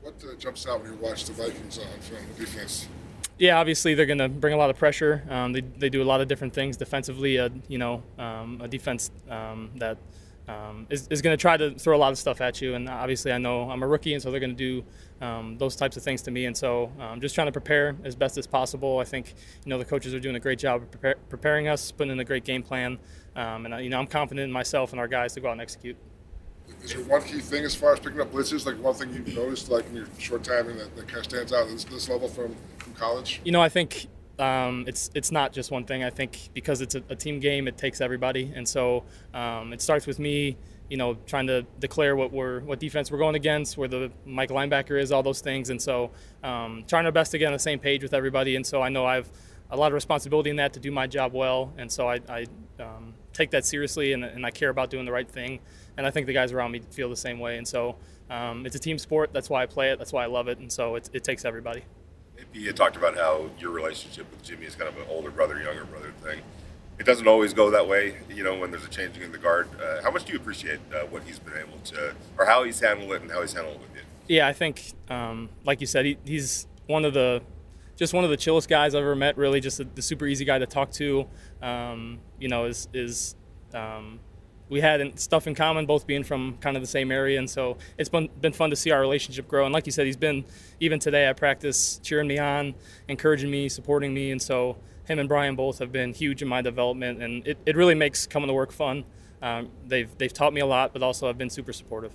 What 0.00 0.14
uh, 0.22 0.36
jumps 0.38 0.64
out 0.68 0.80
when 0.80 0.92
you 0.92 0.98
watch 0.98 1.24
the 1.24 1.32
Vikings 1.32 1.76
on 1.76 1.86
film, 2.00 2.22
the 2.36 2.44
defense? 2.44 2.86
Yeah, 3.36 3.58
obviously 3.58 3.94
they're 3.94 4.06
going 4.06 4.18
to 4.18 4.28
bring 4.28 4.54
a 4.54 4.56
lot 4.56 4.70
of 4.70 4.76
pressure. 4.76 5.24
Um, 5.28 5.52
they, 5.52 5.60
they 5.60 5.88
do 5.88 6.02
a 6.02 6.08
lot 6.12 6.20
of 6.20 6.28
different 6.28 6.54
things 6.54 6.76
defensively. 6.76 7.38
Uh, 7.38 7.48
you 7.66 7.78
know, 7.78 8.04
um, 8.16 8.60
a 8.62 8.68
defense 8.68 9.10
um, 9.28 9.70
that 9.76 9.98
um, 10.48 10.86
is, 10.88 11.06
is 11.08 11.22
going 11.22 11.36
to 11.36 11.40
try 11.40 11.56
to 11.56 11.72
throw 11.72 11.96
a 11.96 11.98
lot 11.98 12.10
of 12.10 12.18
stuff 12.18 12.40
at 12.40 12.60
you. 12.60 12.74
And 12.74 12.88
obviously, 12.88 13.32
I 13.32 13.38
know 13.38 13.70
I'm 13.70 13.82
a 13.82 13.86
rookie, 13.86 14.14
and 14.14 14.22
so 14.22 14.30
they're 14.30 14.40
going 14.40 14.56
to 14.56 14.82
do 14.82 14.84
um, 15.24 15.58
those 15.58 15.76
types 15.76 15.96
of 15.96 16.02
things 16.02 16.22
to 16.22 16.30
me. 16.30 16.46
And 16.46 16.56
so 16.56 16.90
I'm 16.98 17.14
um, 17.14 17.20
just 17.20 17.34
trying 17.34 17.46
to 17.46 17.52
prepare 17.52 17.96
as 18.04 18.16
best 18.16 18.38
as 18.38 18.46
possible. 18.46 18.98
I 18.98 19.04
think 19.04 19.34
you 19.64 19.70
know 19.70 19.78
the 19.78 19.84
coaches 19.84 20.14
are 20.14 20.20
doing 20.20 20.36
a 20.36 20.40
great 20.40 20.58
job 20.58 20.82
of 20.82 20.90
prepare, 20.90 21.16
preparing 21.28 21.68
us, 21.68 21.92
putting 21.92 22.12
in 22.12 22.20
a 22.20 22.24
great 22.24 22.44
game 22.44 22.62
plan, 22.62 22.98
um, 23.36 23.66
and 23.66 23.84
you 23.84 23.90
know 23.90 23.98
I'm 23.98 24.06
confident 24.06 24.44
in 24.44 24.52
myself 24.52 24.92
and 24.92 25.00
our 25.00 25.08
guys 25.08 25.34
to 25.34 25.40
go 25.40 25.48
out 25.48 25.52
and 25.52 25.60
execute. 25.60 25.96
Is 26.82 26.92
there 26.92 27.02
one 27.04 27.22
key 27.22 27.40
thing 27.40 27.64
as 27.64 27.74
far 27.74 27.94
as 27.94 28.00
picking 28.00 28.20
up 28.20 28.32
blitzes? 28.32 28.66
Like 28.66 28.78
one 28.82 28.94
thing 28.94 29.12
you've 29.12 29.34
noticed, 29.34 29.70
like 29.70 29.88
in 29.88 29.96
your 29.96 30.06
short 30.18 30.44
time, 30.44 30.66
that, 30.66 30.94
that 30.96 31.08
kind 31.08 31.18
of 31.18 31.24
stands 31.24 31.52
out 31.52 31.62
at 31.62 31.70
this, 31.70 31.84
this 31.84 32.08
level 32.08 32.28
from, 32.28 32.54
from 32.78 32.92
college? 32.94 33.40
You 33.44 33.52
know, 33.52 33.62
I 33.62 33.68
think 33.68 34.06
um, 34.38 34.84
it's 34.86 35.10
it's 35.14 35.32
not 35.32 35.52
just 35.52 35.70
one 35.70 35.84
thing. 35.84 36.04
I 36.04 36.10
think 36.10 36.50
because 36.54 36.80
it's 36.80 36.94
a, 36.94 37.02
a 37.08 37.16
team 37.16 37.40
game, 37.40 37.68
it 37.68 37.76
takes 37.76 38.00
everybody, 38.00 38.52
and 38.54 38.66
so 38.66 39.04
um, 39.34 39.72
it 39.72 39.82
starts 39.82 40.06
with 40.06 40.18
me 40.18 40.56
you 40.88 40.96
know, 40.96 41.16
trying 41.26 41.46
to 41.46 41.62
declare 41.80 42.16
what 42.16 42.32
we're 42.32 42.60
what 42.60 42.80
defense 42.80 43.10
we're 43.10 43.18
going 43.18 43.34
against, 43.34 43.76
where 43.76 43.88
the 43.88 44.10
Mike 44.24 44.50
linebacker 44.50 45.00
is, 45.00 45.12
all 45.12 45.22
those 45.22 45.40
things, 45.40 45.70
and 45.70 45.80
so 45.80 46.10
um, 46.42 46.84
trying 46.88 47.04
our 47.04 47.12
best 47.12 47.30
to 47.32 47.38
get 47.38 47.46
on 47.46 47.52
the 47.52 47.58
same 47.58 47.78
page 47.78 48.02
with 48.02 48.14
everybody. 48.14 48.56
And 48.56 48.66
so 48.66 48.80
I 48.80 48.88
know 48.88 49.04
I 49.04 49.16
have 49.16 49.28
a 49.70 49.76
lot 49.76 49.88
of 49.88 49.92
responsibility 49.94 50.48
in 50.48 50.56
that 50.56 50.72
to 50.72 50.80
do 50.80 50.90
my 50.90 51.06
job 51.06 51.34
well, 51.34 51.72
and 51.76 51.92
so 51.92 52.08
I, 52.08 52.20
I 52.28 52.46
um, 52.80 53.12
take 53.34 53.50
that 53.50 53.66
seriously, 53.66 54.14
and, 54.14 54.24
and, 54.24 54.46
I 54.46 54.50
care 54.50 54.70
about 54.70 54.88
doing 54.88 55.04
the 55.04 55.12
right 55.12 55.28
thing. 55.28 55.60
And 55.96 56.06
I 56.06 56.10
think 56.10 56.26
the 56.26 56.32
guys 56.32 56.52
around 56.52 56.72
me 56.72 56.80
feel 56.90 57.10
the 57.10 57.16
same 57.16 57.38
way. 57.38 57.58
And 57.58 57.66
so 57.66 57.96
um, 58.30 58.64
it's 58.64 58.76
a 58.76 58.78
team 58.78 58.98
sport. 58.98 59.30
That's 59.32 59.50
why 59.50 59.62
I 59.62 59.66
play 59.66 59.90
it. 59.90 59.98
That's 59.98 60.12
why 60.12 60.22
I 60.22 60.26
love 60.26 60.48
it. 60.48 60.58
And 60.58 60.72
so 60.72 60.94
it, 60.94 61.10
it 61.12 61.24
takes 61.24 61.44
everybody. 61.44 61.82
You 62.52 62.72
talked 62.72 62.96
about 62.96 63.16
how 63.16 63.50
your 63.58 63.70
relationship 63.70 64.30
with 64.30 64.42
Jimmy 64.42 64.66
is 64.66 64.74
kind 64.74 64.88
of 64.88 64.96
an 64.96 65.04
older 65.08 65.30
brother, 65.30 65.60
younger 65.60 65.84
brother 65.84 66.12
thing 66.22 66.40
it 66.98 67.06
doesn't 67.06 67.28
always 67.28 67.54
go 67.54 67.70
that 67.70 67.86
way, 67.86 68.16
you 68.28 68.42
know, 68.42 68.58
when 68.58 68.70
there's 68.70 68.84
a 68.84 68.88
changing 68.88 69.22
in 69.22 69.30
the 69.30 69.38
guard. 69.38 69.68
Uh, 69.80 70.02
how 70.02 70.10
much 70.10 70.24
do 70.24 70.32
you 70.32 70.38
appreciate 70.38 70.80
uh, 70.92 71.06
what 71.06 71.22
he's 71.22 71.38
been 71.38 71.56
able 71.56 71.78
to, 71.84 72.14
or 72.36 72.44
how 72.44 72.64
he's 72.64 72.80
handled 72.80 73.12
it 73.12 73.22
and 73.22 73.30
how 73.30 73.40
he's 73.40 73.52
handled 73.52 73.76
it 73.76 73.82
with 73.82 73.94
you? 73.94 74.02
Yeah, 74.26 74.48
I 74.48 74.52
think, 74.52 74.92
um, 75.08 75.48
like 75.64 75.80
you 75.80 75.86
said, 75.86 76.04
he, 76.04 76.18
he's 76.24 76.66
one 76.86 77.04
of 77.04 77.14
the, 77.14 77.40
just 77.96 78.12
one 78.12 78.24
of 78.24 78.30
the 78.30 78.36
chillest 78.36 78.68
guys 78.68 78.94
I've 78.94 79.02
ever 79.02 79.14
met. 79.14 79.36
Really, 79.36 79.60
just 79.60 79.80
the 79.94 80.02
super 80.02 80.26
easy 80.26 80.44
guy 80.44 80.58
to 80.58 80.66
talk 80.66 80.90
to. 80.92 81.26
Um, 81.62 82.18
you 82.38 82.48
know, 82.48 82.66
is 82.66 82.88
is 82.92 83.34
um, 83.74 84.20
we 84.68 84.80
had 84.80 85.18
stuff 85.18 85.46
in 85.46 85.54
common, 85.54 85.86
both 85.86 86.06
being 86.06 86.24
from 86.24 86.58
kind 86.58 86.76
of 86.76 86.82
the 86.82 86.88
same 86.88 87.10
area, 87.10 87.38
and 87.38 87.48
so 87.48 87.78
it's 87.96 88.08
been 88.08 88.28
been 88.40 88.52
fun 88.52 88.70
to 88.70 88.76
see 88.76 88.90
our 88.90 89.00
relationship 89.00 89.48
grow. 89.48 89.64
And 89.64 89.72
like 89.72 89.86
you 89.86 89.92
said, 89.92 90.06
he's 90.06 90.16
been 90.16 90.44
even 90.80 90.98
today 90.98 91.26
at 91.26 91.36
practice 91.36 92.00
cheering 92.02 92.28
me 92.28 92.38
on, 92.38 92.74
encouraging 93.08 93.50
me, 93.50 93.68
supporting 93.68 94.12
me, 94.12 94.30
and 94.30 94.40
so 94.40 94.76
him 95.04 95.18
and 95.18 95.28
Brian 95.28 95.56
both 95.56 95.78
have 95.78 95.90
been 95.90 96.12
huge 96.12 96.42
in 96.42 96.48
my 96.48 96.60
development, 96.60 97.22
and 97.22 97.46
it, 97.46 97.58
it 97.64 97.76
really 97.76 97.94
makes 97.94 98.26
coming 98.26 98.48
to 98.48 98.54
work 98.54 98.72
fun. 98.72 99.04
Um, 99.40 99.70
they've 99.86 100.10
they've 100.18 100.32
taught 100.32 100.52
me 100.52 100.60
a 100.60 100.66
lot, 100.66 100.92
but 100.92 101.02
also 101.02 101.26
have 101.26 101.38
been 101.38 101.50
super 101.50 101.72
supportive. 101.72 102.12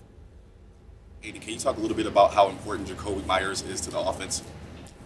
Aidan, 1.24 1.42
can 1.42 1.54
you 1.54 1.60
talk 1.60 1.78
a 1.78 1.80
little 1.80 1.96
bit 1.96 2.06
about 2.06 2.34
how 2.34 2.50
important 2.50 2.88
Jakobi 2.88 3.26
Meyers 3.26 3.62
is 3.62 3.80
to 3.82 3.92
the 3.92 4.00
offense? 4.00 4.44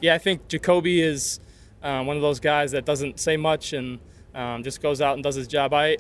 Yeah, 0.02 0.16
I 0.16 0.18
think 0.18 0.48
Jakobi 0.48 1.00
is 1.00 1.40
um, 1.84 2.08
one 2.08 2.16
of 2.16 2.22
those 2.24 2.40
guys 2.40 2.72
that 2.72 2.86
doesn't 2.86 3.20
say 3.20 3.38
much 3.38 3.74
and 3.74 4.00
um, 4.34 4.64
just 4.64 4.82
goes 4.82 5.00
out 5.00 5.14
and 5.14 5.24
does 5.24 5.36
his 5.36 5.48
job. 5.48 5.74
I 5.74 5.98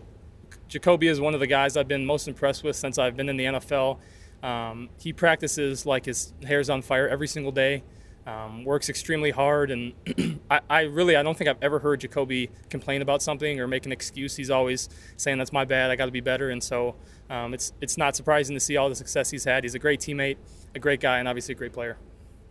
Jakobi 0.69 1.09
is 1.09 1.19
one 1.19 1.33
of 1.33 1.39
the 1.39 1.47
guys 1.47 1.77
I've 1.77 1.87
been 1.87 2.05
most 2.05 2.27
impressed 2.27 2.63
with 2.63 2.75
since 2.75 2.97
I've 2.97 3.15
been 3.15 3.29
in 3.29 3.37
the 3.37 3.45
NFL. 3.45 3.99
Um, 4.43 4.89
he 4.99 5.13
practices 5.13 5.85
like 5.85 6.05
his 6.05 6.33
hair's 6.45 6.69
on 6.69 6.81
fire 6.81 7.07
every 7.07 7.27
single 7.27 7.51
day 7.51 7.83
um, 8.27 8.65
works 8.65 8.89
extremely 8.89 9.31
hard, 9.31 9.71
and 9.71 9.93
I, 10.51 10.59
I, 10.69 10.81
really 10.81 11.15
I 11.15 11.23
don't 11.23 11.37
think 11.37 11.49
I've 11.49 11.61
ever 11.61 11.79
heard 11.79 12.01
Jakobi 12.01 12.49
complain 12.69 13.01
about 13.01 13.21
something 13.21 13.59
or 13.61 13.67
make 13.67 13.85
an 13.85 13.93
excuse. 13.93 14.35
He's 14.35 14.49
always 14.49 14.89
saying 15.15 15.37
that's 15.37 15.53
my 15.53 15.63
bad, 15.63 15.91
I 15.91 15.95
got 15.95 16.07
to 16.07 16.11
be 16.11 16.19
better, 16.19 16.49
and 16.49 16.61
so 16.61 16.95
um, 17.29 17.53
it's 17.53 17.71
it's 17.79 17.97
not 17.97 18.17
surprising 18.17 18.53
to 18.55 18.59
see 18.59 18.75
all 18.75 18.89
the 18.89 18.95
success 18.95 19.31
he's 19.31 19.45
had. 19.45 19.63
He's 19.63 19.75
a 19.75 19.79
great 19.79 20.01
teammate, 20.01 20.35
a 20.75 20.79
great 20.79 20.99
guy, 20.99 21.19
and 21.19 21.27
obviously 21.27 21.53
a 21.53 21.57
great 21.57 21.71
player. 21.71 21.97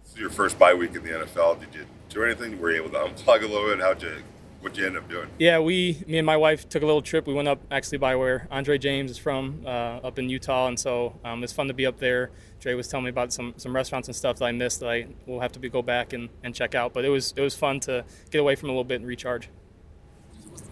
This 0.03 0.15
is 0.15 0.19
your 0.19 0.31
first 0.31 0.59
bye 0.59 0.73
week 0.73 0.95
in 0.95 1.03
the 1.03 1.11
NFL. 1.11 1.61
Did 1.61 1.75
you 1.75 1.87
do 2.09 2.25
anything? 2.25 2.59
Were 2.59 2.71
you 2.71 2.83
able 2.83 2.91
to 2.93 3.13
unplug 3.13 3.43
a 3.43 3.47
little 3.47 3.69
bit? 3.69 3.81
How'd 3.81 4.03
you 4.03 4.23
What'd 4.67 4.79
you 4.79 4.87
end 4.87 4.97
up 4.97 5.09
doing? 5.09 5.29
Yeah, 5.39 5.61
we, 5.61 6.03
me 6.09 6.19
and 6.19 6.27
my 6.27 6.37
wife 6.37 6.69
took 6.69 6.83
a 6.83 6.87
little 6.87 7.01
trip. 7.01 7.29
We 7.29 7.35
went 7.35 7.47
up 7.47 7.61
actually 7.71 7.99
by 7.99 8.17
where 8.17 8.49
Andre 8.51 8.79
James 8.79 9.13
is 9.13 9.17
from, 9.17 9.63
uh, 9.65 9.69
up 9.69 10.19
in 10.19 10.29
Utah, 10.29 10.67
and 10.67 10.77
so 10.77 11.17
um, 11.25 11.45
it's 11.45 11.53
fun 11.53 11.69
to 11.69 11.73
be 11.73 11.87
up 11.87 12.01
there. 12.01 12.33
Dre 12.59 12.75
was 12.75 12.89
telling 12.89 13.05
me 13.05 13.11
about 13.11 13.33
some, 13.33 13.55
some 13.59 13.73
restaurants 13.73 14.09
and 14.09 14.17
stuff 14.17 14.39
that 14.39 14.45
I 14.45 14.51
missed 14.51 14.81
that 14.81 14.89
I 14.89 15.07
will 15.25 15.39
have 15.39 15.53
to 15.53 15.61
be, 15.61 15.69
go 15.69 15.83
back 15.83 16.15
and, 16.15 16.31
and 16.43 16.53
check 16.53 16.75
out. 16.75 16.93
But 16.93 17.05
it 17.05 17.11
was 17.11 17.33
it 17.37 17.43
was 17.43 17.55
fun 17.55 17.79
to 17.81 18.05
get 18.33 18.41
away 18.41 18.57
from 18.57 18.71
a 18.71 18.73
little 18.73 18.83
bit 18.83 18.97
and 18.97 19.07
recharge. 19.07 19.51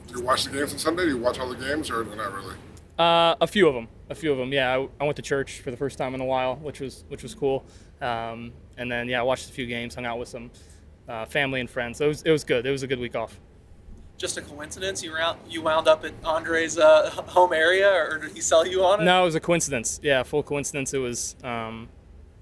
Do 0.09 0.19
you 0.19 0.23
watch 0.23 0.43
the 0.43 0.51
games 0.51 0.73
on 0.73 0.81
Sunday? 0.81 1.05
Do 1.05 1.11
you 1.11 1.19
watch 1.19 1.39
all 1.39 1.49
the 1.49 1.55
games, 1.55 1.89
or 1.89 2.03
not 2.03 2.35
really? 2.35 2.57
Uh, 2.99 3.37
a 3.41 3.47
few 3.47 3.69
of 3.69 3.77
them. 3.77 3.87
A 4.11 4.17
few 4.17 4.33
of 4.33 4.39
them. 4.39 4.53
Yeah, 4.53 4.75
I, 4.75 4.89
I, 5.01 5.05
went 5.05 5.15
to 5.17 5.23
church 5.23 5.61
for 5.61 5.71
the 5.71 5.77
first 5.77 5.99
time 5.99 6.17
in 6.17 6.21
a 6.21 6.25
while, 6.25 6.57
which 6.57 6.81
was 6.81 7.05
which 7.11 7.23
was 7.23 7.33
cool. 7.33 7.65
Um, 8.01 8.55
and 8.77 8.91
then 8.91 9.09
yeah, 9.09 9.21
I 9.21 9.23
watched 9.23 9.49
a 9.51 9.53
few 9.53 9.67
games, 9.67 9.95
hung 9.95 10.05
out 10.05 10.19
with 10.19 10.31
some 10.31 10.51
uh, 11.09 11.27
family 11.27 11.61
and 11.61 11.71
friends. 11.71 11.99
So 11.99 12.07
it 12.07 12.09
was 12.09 12.23
it 12.23 12.33
was 12.33 12.43
good. 12.43 12.67
It 12.67 12.73
was 12.73 12.83
a 12.83 12.89
good 12.89 12.99
week 12.99 13.15
off. 13.15 13.39
Just 14.17 14.37
a 14.37 14.43
coincidence? 14.43 15.03
You 15.03 15.13
wound 15.13 15.39
you 15.49 15.63
wound 15.63 15.89
up 15.89 16.05
at 16.05 16.13
Andre's 16.25 16.79
uh, 16.79 17.11
home 17.11 17.53
area, 17.53 17.91
or 17.91 18.19
did 18.19 18.33
he 18.33 18.41
sell 18.41 18.67
you 18.67 18.85
on 18.85 19.01
it? 19.01 19.05
No, 19.05 19.23
it 19.23 19.25
was 19.27 19.35
a 19.35 19.41
coincidence. 19.41 20.01
Yeah, 20.03 20.23
full 20.23 20.43
coincidence. 20.43 20.95
It 20.95 20.99
was, 20.99 21.37
um, 21.43 21.89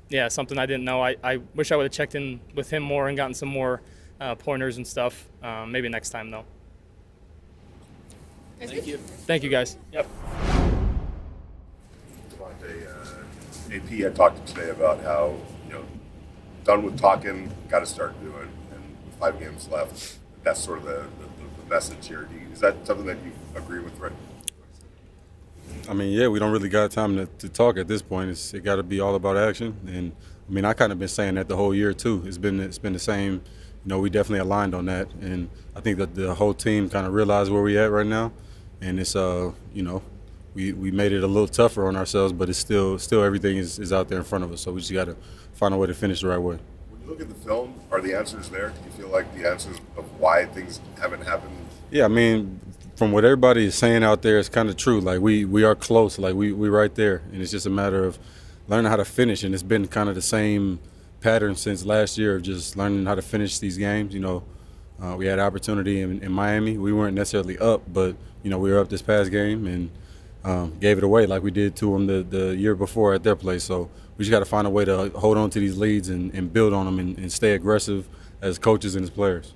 yeah, 0.09 0.29
something 0.29 0.59
I 0.59 0.67
didn't 0.67 0.85
know. 0.85 1.03
I, 1.03 1.17
I 1.23 1.39
wish 1.55 1.73
I 1.73 1.77
would 1.77 1.85
have 1.85 1.93
checked 1.93 2.15
in 2.15 2.41
with 2.55 2.71
him 2.71 2.83
more 2.83 3.09
and 3.09 3.17
gotten 3.17 3.35
some 3.35 3.49
more 3.49 3.83
uh, 4.21 4.35
pointers 4.35 4.77
and 4.77 4.87
stuff. 4.87 5.29
Um, 5.43 5.73
maybe 5.73 5.89
next 5.89 6.11
time 6.11 6.31
though. 6.31 6.45
Thank 8.61 8.87
you. 8.87 8.97
Thank 9.27 9.43
you 9.43 9.51
guys. 9.51 9.77
Yep. 9.93 10.07
Uh, 12.63 13.75
AP 13.75 13.89
had 13.89 14.15
talked 14.15 14.47
to 14.47 14.55
today 14.55 14.71
about 14.71 15.03
how 15.03 15.35
you 15.67 15.73
know 15.73 15.85
done 16.65 16.83
with 16.83 16.99
talking, 16.99 17.51
got 17.69 17.81
to 17.81 17.87
start 17.87 18.19
doing, 18.21 18.49
and 18.73 18.97
with 19.05 19.15
five 19.19 19.39
games 19.41 19.69
left, 19.69 20.19
that's 20.45 20.61
sort 20.61 20.79
of 20.79 20.85
the, 20.85 20.91
the, 21.19 21.27
the 21.27 21.32
message 21.73 22.07
here. 22.07 22.29
Do 22.31 22.35
you, 22.37 22.47
is 22.53 22.61
that 22.61 22.87
something 22.87 23.07
that 23.07 23.17
you 23.25 23.33
agree 23.57 23.81
with, 23.81 23.99
right? 23.99 24.13
I 25.89 25.95
mean, 25.95 26.13
yeah, 26.13 26.29
we 26.29 26.39
don't 26.39 26.53
really 26.53 26.69
got 26.69 26.91
time 26.91 27.17
to, 27.17 27.27
to 27.39 27.49
talk 27.49 27.79
at 27.79 27.89
this 27.89 28.03
point. 28.03 28.29
It's, 28.31 28.53
it 28.53 28.63
got 28.63 28.77
to 28.77 28.83
be 28.83 29.01
all 29.01 29.15
about 29.15 29.39
action, 29.39 29.75
and 29.87 30.13
I 30.49 30.53
mean, 30.53 30.65
I 30.67 30.75
kind 30.75 30.93
of 30.93 30.99
been 30.99 31.09
saying 31.09 31.35
that 31.37 31.49
the 31.49 31.57
whole 31.57 31.75
year 31.75 31.95
too. 31.95 32.23
It's 32.27 32.37
been 32.39 32.61
it's 32.61 32.79
been 32.79 32.93
the 32.93 32.99
same. 32.99 33.43
You 33.85 33.89
know, 33.89 33.99
we 33.99 34.11
definitely 34.11 34.41
aligned 34.41 34.75
on 34.75 34.85
that, 34.87 35.11
and 35.23 35.49
I 35.75 35.81
think 35.81 35.97
that 35.99 36.15
the 36.15 36.35
whole 36.35 36.55
team 36.55 36.91
kind 36.91 37.07
of 37.07 37.15
realized 37.15 37.51
where 37.51 37.63
we 37.63 37.79
at 37.79 37.91
right 37.91 38.07
now, 38.07 38.33
and 38.83 39.01
it's 39.01 39.17
uh, 39.17 39.53
you 39.73 39.83
know, 39.83 40.03
we, 40.55 40.73
we 40.75 40.91
made 40.91 41.13
it 41.13 41.25
a 41.25 41.27
little 41.27 41.49
tougher 41.49 41.89
on 41.89 41.97
ourselves, 41.97 42.33
but 42.35 42.51
it's 42.51 42.59
still 42.59 42.99
still 42.99 43.23
everything 43.23 43.57
is, 43.57 43.79
is 43.79 43.93
out 43.93 44.09
there 44.09 44.19
in 44.19 44.25
front 44.25 44.45
of 44.45 44.53
us. 44.53 44.61
So 44.61 44.73
we 44.73 44.81
just 44.81 44.93
got 44.93 45.07
to 45.07 45.17
find 45.55 45.73
a 45.73 45.79
way 45.79 45.87
to 45.87 45.95
finish 45.95 46.21
the 46.21 46.29
right 46.29 46.39
way. 46.39 46.59
When 46.91 47.01
you 47.03 47.09
look 47.09 47.21
at 47.23 47.29
the 47.29 47.47
film, 47.47 47.81
are 47.91 48.03
the 48.03 48.15
answers 48.15 48.51
there? 48.51 48.69
Do 48.69 48.75
you 48.85 48.93
feel 48.93 49.09
like 49.09 49.35
the 49.35 49.49
answers 49.49 49.79
of 49.97 50.05
why 50.21 50.45
things 50.45 50.81
haven't 51.01 51.23
happened? 51.23 51.62
Yeah, 51.93 52.07
I 52.07 52.09
mean, 52.09 52.59
from 52.97 53.13
what 53.13 53.23
everybody 53.23 53.67
is 53.67 53.75
saying 53.75 54.03
out 54.03 54.23
there, 54.23 54.39
it's 54.39 54.49
kind 54.49 54.71
of 54.71 54.79
true. 54.79 54.99
Like 55.03 55.21
we 55.21 55.45
we 55.45 55.63
are 55.63 55.75
close. 55.75 56.19
Like 56.19 56.35
we 56.35 56.51
we 56.51 56.71
right 56.71 56.95
there, 56.95 57.21
and 57.31 57.43
it's 57.43 57.51
just 57.51 57.67
a 57.67 57.71
matter 57.71 58.03
of 58.03 58.19
learning 58.67 58.91
how 58.91 58.97
to 58.97 59.05
finish. 59.05 59.45
And 59.45 59.53
it's 59.53 59.63
been 59.63 59.87
kind 59.87 60.09
of 60.09 60.15
the 60.15 60.23
same 60.23 60.81
pattern 61.21 61.55
since 61.55 61.85
last 61.85 62.17
year 62.17 62.37
of 62.37 62.43
just 62.45 62.79
learning 62.79 63.05
how 63.05 63.15
to 63.15 63.21
finish 63.21 63.59
these 63.59 63.77
games. 63.77 64.15
You 64.15 64.21
know, 64.21 64.43
uh, 65.03 65.17
we 65.19 65.27
had 65.27 65.39
opportunity 65.39 66.01
in, 66.01 66.23
in 66.23 66.33
Miami. 66.33 66.79
We 66.79 66.95
weren't 66.95 67.15
necessarily 67.15 67.59
up, 67.59 67.83
but 67.93 68.17
you 68.43 68.49
know 68.49 68.59
we 68.59 68.73
were 68.73 68.79
up 68.79 68.89
this 68.89 69.03
past 69.03 69.31
game 69.31 69.67
and 69.67 69.91
um, 70.45 70.79
gave 70.81 70.97
it 70.97 71.05
away 71.05 71.27
like 71.27 71.43
we 71.43 71.51
did 71.51 71.77
to 71.77 71.93
them 71.93 72.07
the, 72.07 72.23
the 72.23 72.57
year 72.57 72.75
before 72.75 73.13
at 73.13 73.23
their 73.23 73.37
place. 73.37 73.65
So 73.65 73.91
we 74.17 74.25
just 74.25 74.31
got 74.31 74.39
to 74.39 74.47
find 74.47 74.67
a 74.67 74.71
way 74.71 74.87
to 74.87 75.11
hold 75.11 75.37
on 75.37 75.51
to 75.51 75.61
these 75.61 75.77
leads 75.77 76.09
and, 76.09 76.33
and 76.33 76.51
build 76.51 76.73
on 76.73 76.87
them 76.87 76.99
and, 76.99 77.19
and 77.19 77.31
stay 77.31 77.53
aggressive 77.53 78.09
as 78.41 78.59
coaches 78.59 78.97
and 78.97 79.03
as 79.03 79.11
players. 79.11 79.53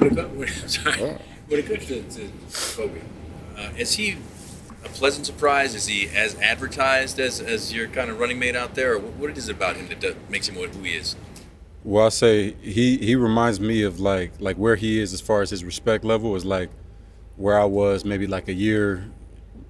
When 0.00 0.12
it, 0.12 0.16
comes, 0.16 0.82
sorry, 0.82 1.18
when 1.48 1.60
it 1.60 1.66
comes 1.66 1.84
to, 1.86 2.02
to 2.02 2.30
Kobe, 2.74 3.00
uh, 3.58 3.68
is 3.76 3.92
he 3.92 4.16
a 4.82 4.88
pleasant 4.88 5.26
surprise? 5.26 5.74
Is 5.74 5.86
he 5.86 6.08
as 6.08 6.36
advertised 6.40 7.20
as, 7.20 7.38
as 7.38 7.74
your 7.74 7.86
kind 7.86 8.08
of 8.08 8.18
running 8.18 8.38
mate 8.38 8.56
out 8.56 8.74
there, 8.74 8.94
or 8.94 8.98
what 8.98 9.36
is 9.36 9.50
it 9.50 9.56
about 9.56 9.76
him 9.76 9.88
that 9.88 10.00
does, 10.00 10.14
makes 10.30 10.48
him 10.48 10.54
who 10.54 10.82
he 10.82 10.96
is? 10.96 11.16
Well, 11.84 12.06
I 12.06 12.08
say 12.08 12.52
he 12.62 12.96
he 12.96 13.14
reminds 13.14 13.60
me 13.60 13.82
of 13.82 14.00
like 14.00 14.32
like 14.38 14.56
where 14.56 14.76
he 14.76 14.98
is 15.00 15.12
as 15.12 15.20
far 15.20 15.42
as 15.42 15.50
his 15.50 15.64
respect 15.64 16.02
level 16.02 16.34
is 16.34 16.46
like 16.46 16.70
where 17.36 17.60
I 17.60 17.66
was 17.66 18.02
maybe 18.02 18.26
like 18.26 18.48
a 18.48 18.54
year, 18.54 19.10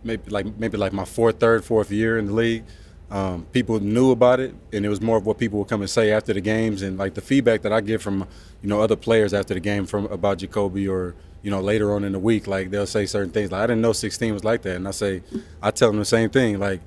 maybe 0.04 0.30
like 0.30 0.46
maybe 0.58 0.76
like 0.76 0.92
my 0.92 1.04
fourth, 1.04 1.40
third, 1.40 1.64
fourth 1.64 1.90
year 1.90 2.18
in 2.18 2.26
the 2.26 2.34
league. 2.34 2.64
Um, 3.10 3.46
people 3.52 3.80
knew 3.80 4.12
about 4.12 4.38
it, 4.38 4.54
and 4.72 4.86
it 4.86 4.88
was 4.88 5.00
more 5.00 5.16
of 5.16 5.26
what 5.26 5.38
people 5.38 5.58
would 5.58 5.68
come 5.68 5.80
and 5.80 5.90
say 5.90 6.12
after 6.12 6.32
the 6.32 6.40
games, 6.40 6.82
and 6.82 6.96
like 6.96 7.14
the 7.14 7.20
feedback 7.20 7.62
that 7.62 7.72
I 7.72 7.80
get 7.80 8.00
from 8.00 8.26
you 8.62 8.68
know 8.68 8.80
other 8.80 8.96
players 8.96 9.34
after 9.34 9.54
the 9.54 9.60
game 9.60 9.84
from 9.86 10.06
about 10.06 10.38
Jakobi 10.38 10.88
or 10.88 11.16
you 11.42 11.50
know 11.50 11.60
later 11.60 11.92
on 11.92 12.04
in 12.04 12.12
the 12.12 12.20
week, 12.20 12.46
like 12.46 12.70
they'll 12.70 12.86
say 12.86 13.06
certain 13.06 13.30
things 13.30 13.50
like 13.50 13.62
I 13.62 13.66
didn't 13.66 13.82
know 13.82 13.92
16 13.92 14.32
was 14.32 14.44
like 14.44 14.62
that, 14.62 14.76
and 14.76 14.86
I 14.86 14.92
say 14.92 15.22
I 15.60 15.72
tell 15.72 15.88
them 15.88 15.98
the 15.98 16.04
same 16.04 16.30
thing 16.30 16.58
like 16.60 16.80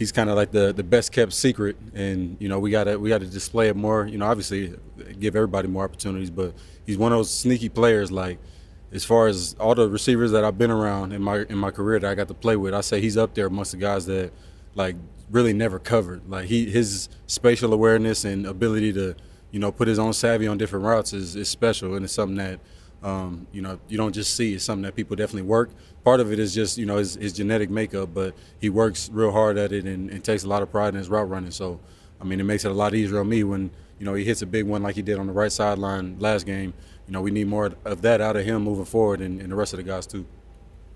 he's 0.00 0.10
kind 0.10 0.30
of 0.30 0.34
like 0.34 0.50
the 0.50 0.72
the 0.72 0.82
best 0.82 1.12
kept 1.12 1.32
secret, 1.32 1.76
and 1.94 2.36
you 2.40 2.48
know 2.48 2.58
we 2.58 2.70
gotta 2.70 2.98
we 2.98 3.08
gotta 3.08 3.26
display 3.26 3.68
it 3.68 3.76
more. 3.76 4.06
You 4.06 4.18
know, 4.18 4.26
obviously 4.26 4.74
give 5.20 5.36
everybody 5.36 5.68
more 5.68 5.84
opportunities, 5.84 6.30
but 6.30 6.52
he's 6.86 6.98
one 6.98 7.12
of 7.12 7.18
those 7.18 7.32
sneaky 7.32 7.68
players. 7.68 8.10
Like 8.10 8.38
as 8.92 9.04
far 9.04 9.28
as 9.28 9.54
all 9.60 9.74
the 9.74 9.88
receivers 9.88 10.32
that 10.32 10.42
I've 10.42 10.58
been 10.58 10.70
around 10.70 11.12
in 11.12 11.22
my 11.22 11.44
in 11.48 11.58
my 11.58 11.70
career 11.70 12.00
that 12.00 12.10
I 12.10 12.14
got 12.14 12.28
to 12.28 12.34
play 12.34 12.56
with, 12.56 12.74
I 12.74 12.80
say 12.80 13.00
he's 13.00 13.16
up 13.16 13.34
there 13.34 13.46
amongst 13.46 13.72
the 13.72 13.76
guys 13.76 14.06
that 14.06 14.32
like 14.74 14.96
really 15.30 15.52
never 15.52 15.78
covered. 15.78 16.28
Like 16.28 16.46
he 16.46 16.70
his 16.70 17.08
spatial 17.26 17.72
awareness 17.72 18.24
and 18.24 18.46
ability 18.46 18.92
to 18.94 19.14
you 19.50 19.58
know 19.58 19.72
put 19.72 19.88
his 19.88 19.98
own 19.98 20.12
savvy 20.12 20.46
on 20.46 20.58
different 20.58 20.84
routes 20.84 21.12
is, 21.12 21.36
is 21.36 21.48
special, 21.48 21.94
and 21.94 22.04
it's 22.04 22.14
something 22.14 22.36
that. 22.36 22.60
Um, 23.02 23.46
you 23.50 23.62
know, 23.62 23.80
you 23.88 23.96
don't 23.96 24.12
just 24.12 24.36
see. 24.36 24.52
It's 24.52 24.62
something 24.62 24.82
that 24.82 24.94
people 24.94 25.16
definitely 25.16 25.48
work. 25.48 25.70
Part 26.04 26.20
of 26.20 26.34
it 26.34 26.38
is 26.38 26.54
just, 26.54 26.76
you 26.76 26.84
know, 26.84 26.98
his, 26.98 27.14
his 27.14 27.32
genetic 27.32 27.70
makeup, 27.70 28.10
but 28.12 28.34
he 28.60 28.68
works 28.68 29.08
real 29.10 29.32
hard 29.32 29.56
at 29.56 29.72
it 29.72 29.86
and, 29.86 30.10
and, 30.10 30.22
takes 30.22 30.44
a 30.44 30.46
lot 30.46 30.60
of 30.60 30.70
pride 30.70 30.88
in 30.88 30.96
his 30.96 31.08
route 31.08 31.26
running. 31.30 31.50
So, 31.50 31.80
I 32.20 32.24
mean, 32.24 32.40
it 32.40 32.44
makes 32.44 32.66
it 32.66 32.70
a 32.70 32.74
lot 32.74 32.94
easier 32.94 33.20
on 33.20 33.28
me 33.30 33.42
when, 33.42 33.70
you 33.98 34.04
know, 34.04 34.12
he 34.12 34.22
hits 34.22 34.42
a 34.42 34.46
big 34.46 34.66
one 34.66 34.82
like 34.82 34.96
he 34.96 35.00
did 35.00 35.18
on 35.18 35.26
the 35.26 35.32
right 35.32 35.50
sideline 35.50 36.18
last 36.18 36.44
game. 36.44 36.74
You 37.06 37.14
know, 37.14 37.22
we 37.22 37.30
need 37.30 37.46
more 37.46 37.72
of 37.86 38.02
that 38.02 38.20
out 38.20 38.36
of 38.36 38.44
him 38.44 38.64
moving 38.64 38.84
forward 38.84 39.22
and, 39.22 39.40
and 39.40 39.50
the 39.50 39.56
rest 39.56 39.72
of 39.72 39.78
the 39.78 39.82
guys, 39.82 40.06
too. 40.06 40.26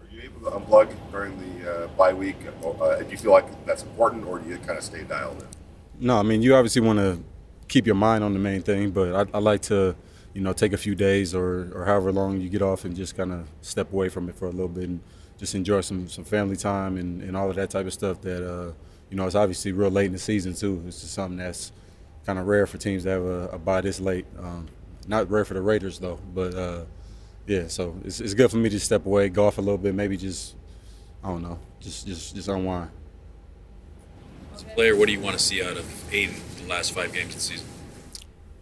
Are 0.02 0.14
you 0.14 0.20
able 0.20 0.33
to 0.33 0.33
unplug 0.50 0.94
during 1.10 1.38
the 1.38 1.84
uh, 1.84 1.86
bye 1.88 2.12
week? 2.12 2.36
Uh, 2.64 2.96
do 2.98 3.10
you 3.10 3.16
feel 3.16 3.32
like 3.32 3.66
that's 3.66 3.82
important 3.82 4.26
or 4.26 4.38
do 4.38 4.48
you 4.48 4.56
kind 4.58 4.78
of 4.78 4.84
stay 4.84 5.02
dialed 5.02 5.40
in? 5.40 5.48
No, 6.06 6.18
I 6.18 6.22
mean, 6.22 6.42
you 6.42 6.54
obviously 6.54 6.82
want 6.82 6.98
to 6.98 7.22
keep 7.68 7.86
your 7.86 7.94
mind 7.94 8.24
on 8.24 8.32
the 8.32 8.38
main 8.38 8.62
thing, 8.62 8.90
but 8.90 9.14
I, 9.14 9.36
I 9.36 9.40
like 9.40 9.62
to– 9.62 9.96
you 10.34 10.40
know, 10.40 10.52
take 10.52 10.72
a 10.72 10.76
few 10.76 10.94
days 10.94 11.32
or, 11.34 11.70
or 11.74 11.84
however 11.86 12.12
long 12.12 12.40
you 12.40 12.48
get 12.48 12.60
off 12.60 12.84
and 12.84 12.94
just 12.94 13.16
kind 13.16 13.32
of 13.32 13.48
step 13.62 13.92
away 13.92 14.08
from 14.08 14.28
it 14.28 14.34
for 14.34 14.46
a 14.46 14.50
little 14.50 14.68
bit 14.68 14.88
and 14.88 15.00
just 15.38 15.54
enjoy 15.54 15.80
some, 15.80 16.08
some 16.08 16.24
family 16.24 16.56
time 16.56 16.96
and, 16.96 17.22
and 17.22 17.36
all 17.36 17.48
of 17.48 17.56
that 17.56 17.70
type 17.70 17.86
of 17.86 17.92
stuff 17.92 18.20
that, 18.20 18.44
uh, 18.44 18.72
you 19.10 19.16
know, 19.16 19.26
it's 19.26 19.36
obviously 19.36 19.70
real 19.70 19.90
late 19.90 20.06
in 20.06 20.12
the 20.12 20.18
season 20.18 20.52
too. 20.52 20.82
It's 20.88 21.00
just 21.00 21.14
something 21.14 21.38
that's 21.38 21.70
kind 22.26 22.38
of 22.38 22.46
rare 22.48 22.66
for 22.66 22.78
teams 22.78 23.04
to 23.04 23.10
have 23.10 23.22
a, 23.22 23.48
a 23.50 23.58
bye 23.58 23.80
this 23.80 24.00
late. 24.00 24.26
Um, 24.38 24.66
not 25.06 25.30
rare 25.30 25.44
for 25.44 25.54
the 25.54 25.62
Raiders 25.62 26.00
though, 26.00 26.18
but 26.34 26.54
uh, 26.54 26.84
yeah, 27.46 27.68
so 27.68 27.94
it's, 28.04 28.20
it's 28.20 28.34
good 28.34 28.50
for 28.50 28.56
me 28.56 28.68
to 28.70 28.80
step 28.80 29.06
away, 29.06 29.28
golf 29.28 29.58
a 29.58 29.60
little 29.60 29.78
bit, 29.78 29.94
maybe 29.94 30.16
just, 30.16 30.54
I 31.22 31.28
don't 31.28 31.42
know, 31.42 31.58
just, 31.80 32.06
just, 32.06 32.34
just 32.34 32.48
unwind. 32.48 32.90
As 34.54 34.62
a 34.62 34.66
player, 34.66 34.96
what 34.96 35.06
do 35.06 35.12
you 35.12 35.20
want 35.20 35.36
to 35.36 35.42
see 35.42 35.62
out 35.62 35.76
of 35.76 36.14
Aidan 36.14 36.36
the 36.62 36.68
last 36.68 36.92
five 36.92 37.12
games 37.12 37.28
of 37.30 37.34
the 37.34 37.40
season? 37.40 37.66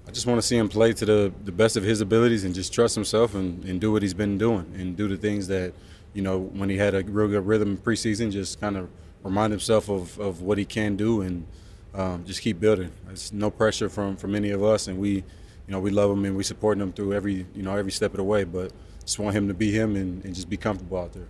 I 0.07 0.11
just 0.11 0.27
want 0.27 0.39
to 0.39 0.47
see 0.47 0.57
him 0.57 0.69
play 0.69 0.93
to 0.93 1.05
the, 1.05 1.33
the 1.45 1.53
best 1.53 1.77
of 1.77 1.85
his 1.85 2.01
abilities 2.01 2.45
and 2.45 2.55
just 2.55 2.73
trust 2.73 2.95
himself 2.95 3.35
and, 3.35 3.65
and 3.65 3.81
do 3.81 3.93
what 3.93 4.03
he's 4.03 4.15
been 4.15 4.37
doing 4.37 4.73
and 4.77 4.97
do 4.97 5.07
the 5.07 5.17
things 5.17 5.47
that, 5.49 5.73
you 6.13 6.23
know, 6.23 6.39
when 6.39 6.69
he 6.69 6.77
had 6.77 6.95
a 6.95 7.03
real 7.05 7.29
good 7.29 7.47
rhythm 7.47 7.71
in 7.71 7.77
preseason, 7.77 8.33
just 8.33 8.61
kind 8.61 8.77
of 8.77 8.89
remind 9.23 9.53
himself 9.53 9.89
of, 9.89 10.19
of 10.19 10.43
what 10.43 10.59
he 10.59 10.65
can 10.65 10.97
do 10.97 11.21
and 11.21 11.47
um, 11.95 12.25
just 12.25 12.41
keep 12.43 12.59
building. 12.59 12.91
There's 13.07 13.33
no 13.33 13.51
pressure 13.51 13.89
from, 13.89 14.17
from 14.17 14.35
any 14.35 14.51
of 14.51 14.63
us, 14.65 14.89
and 14.89 14.99
we, 14.99 15.25
you 15.67 15.73
know, 15.73 15.81
we 15.81 15.91
love 15.91 16.11
him 16.11 16.25
and 16.25 16.37
we 16.37 16.43
support 16.43 16.79
him 16.79 16.93
through 16.93 17.15
every, 17.15 17.47
you 17.55 17.63
know, 17.63 17.77
every 17.77 17.93
step 17.93 18.13
of 18.13 18.17
the 18.17 18.25
way. 18.25 18.45
But 18.45 18.73
just 19.05 19.19
want 19.19 19.37
him 19.37 19.49
to 19.49 19.55
be 19.55 19.71
him 19.71 19.97
and, 19.97 20.25
and 20.25 20.35
just 20.35 20.49
be 20.49 20.57
comfortable 20.57 20.99
out 20.99 21.13
there. 21.13 21.29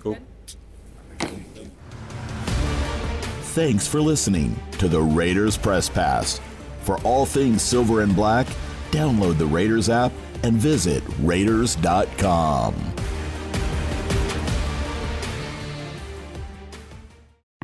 Cool. 0.00 0.18
Thanks 3.52 3.86
for 3.86 4.00
listening 4.00 4.58
to 4.78 4.88
the 4.88 5.00
Raiders 5.00 5.56
Press 5.56 5.88
Pass. 5.88 6.40
For 6.82 6.98
all 7.02 7.26
things 7.26 7.62
silver 7.62 8.00
and 8.02 8.14
black, 8.14 8.46
download 8.90 9.38
the 9.38 9.46
Raiders 9.46 9.88
app 9.88 10.12
and 10.42 10.54
visit 10.54 11.02
Raiders.com. 11.20 12.74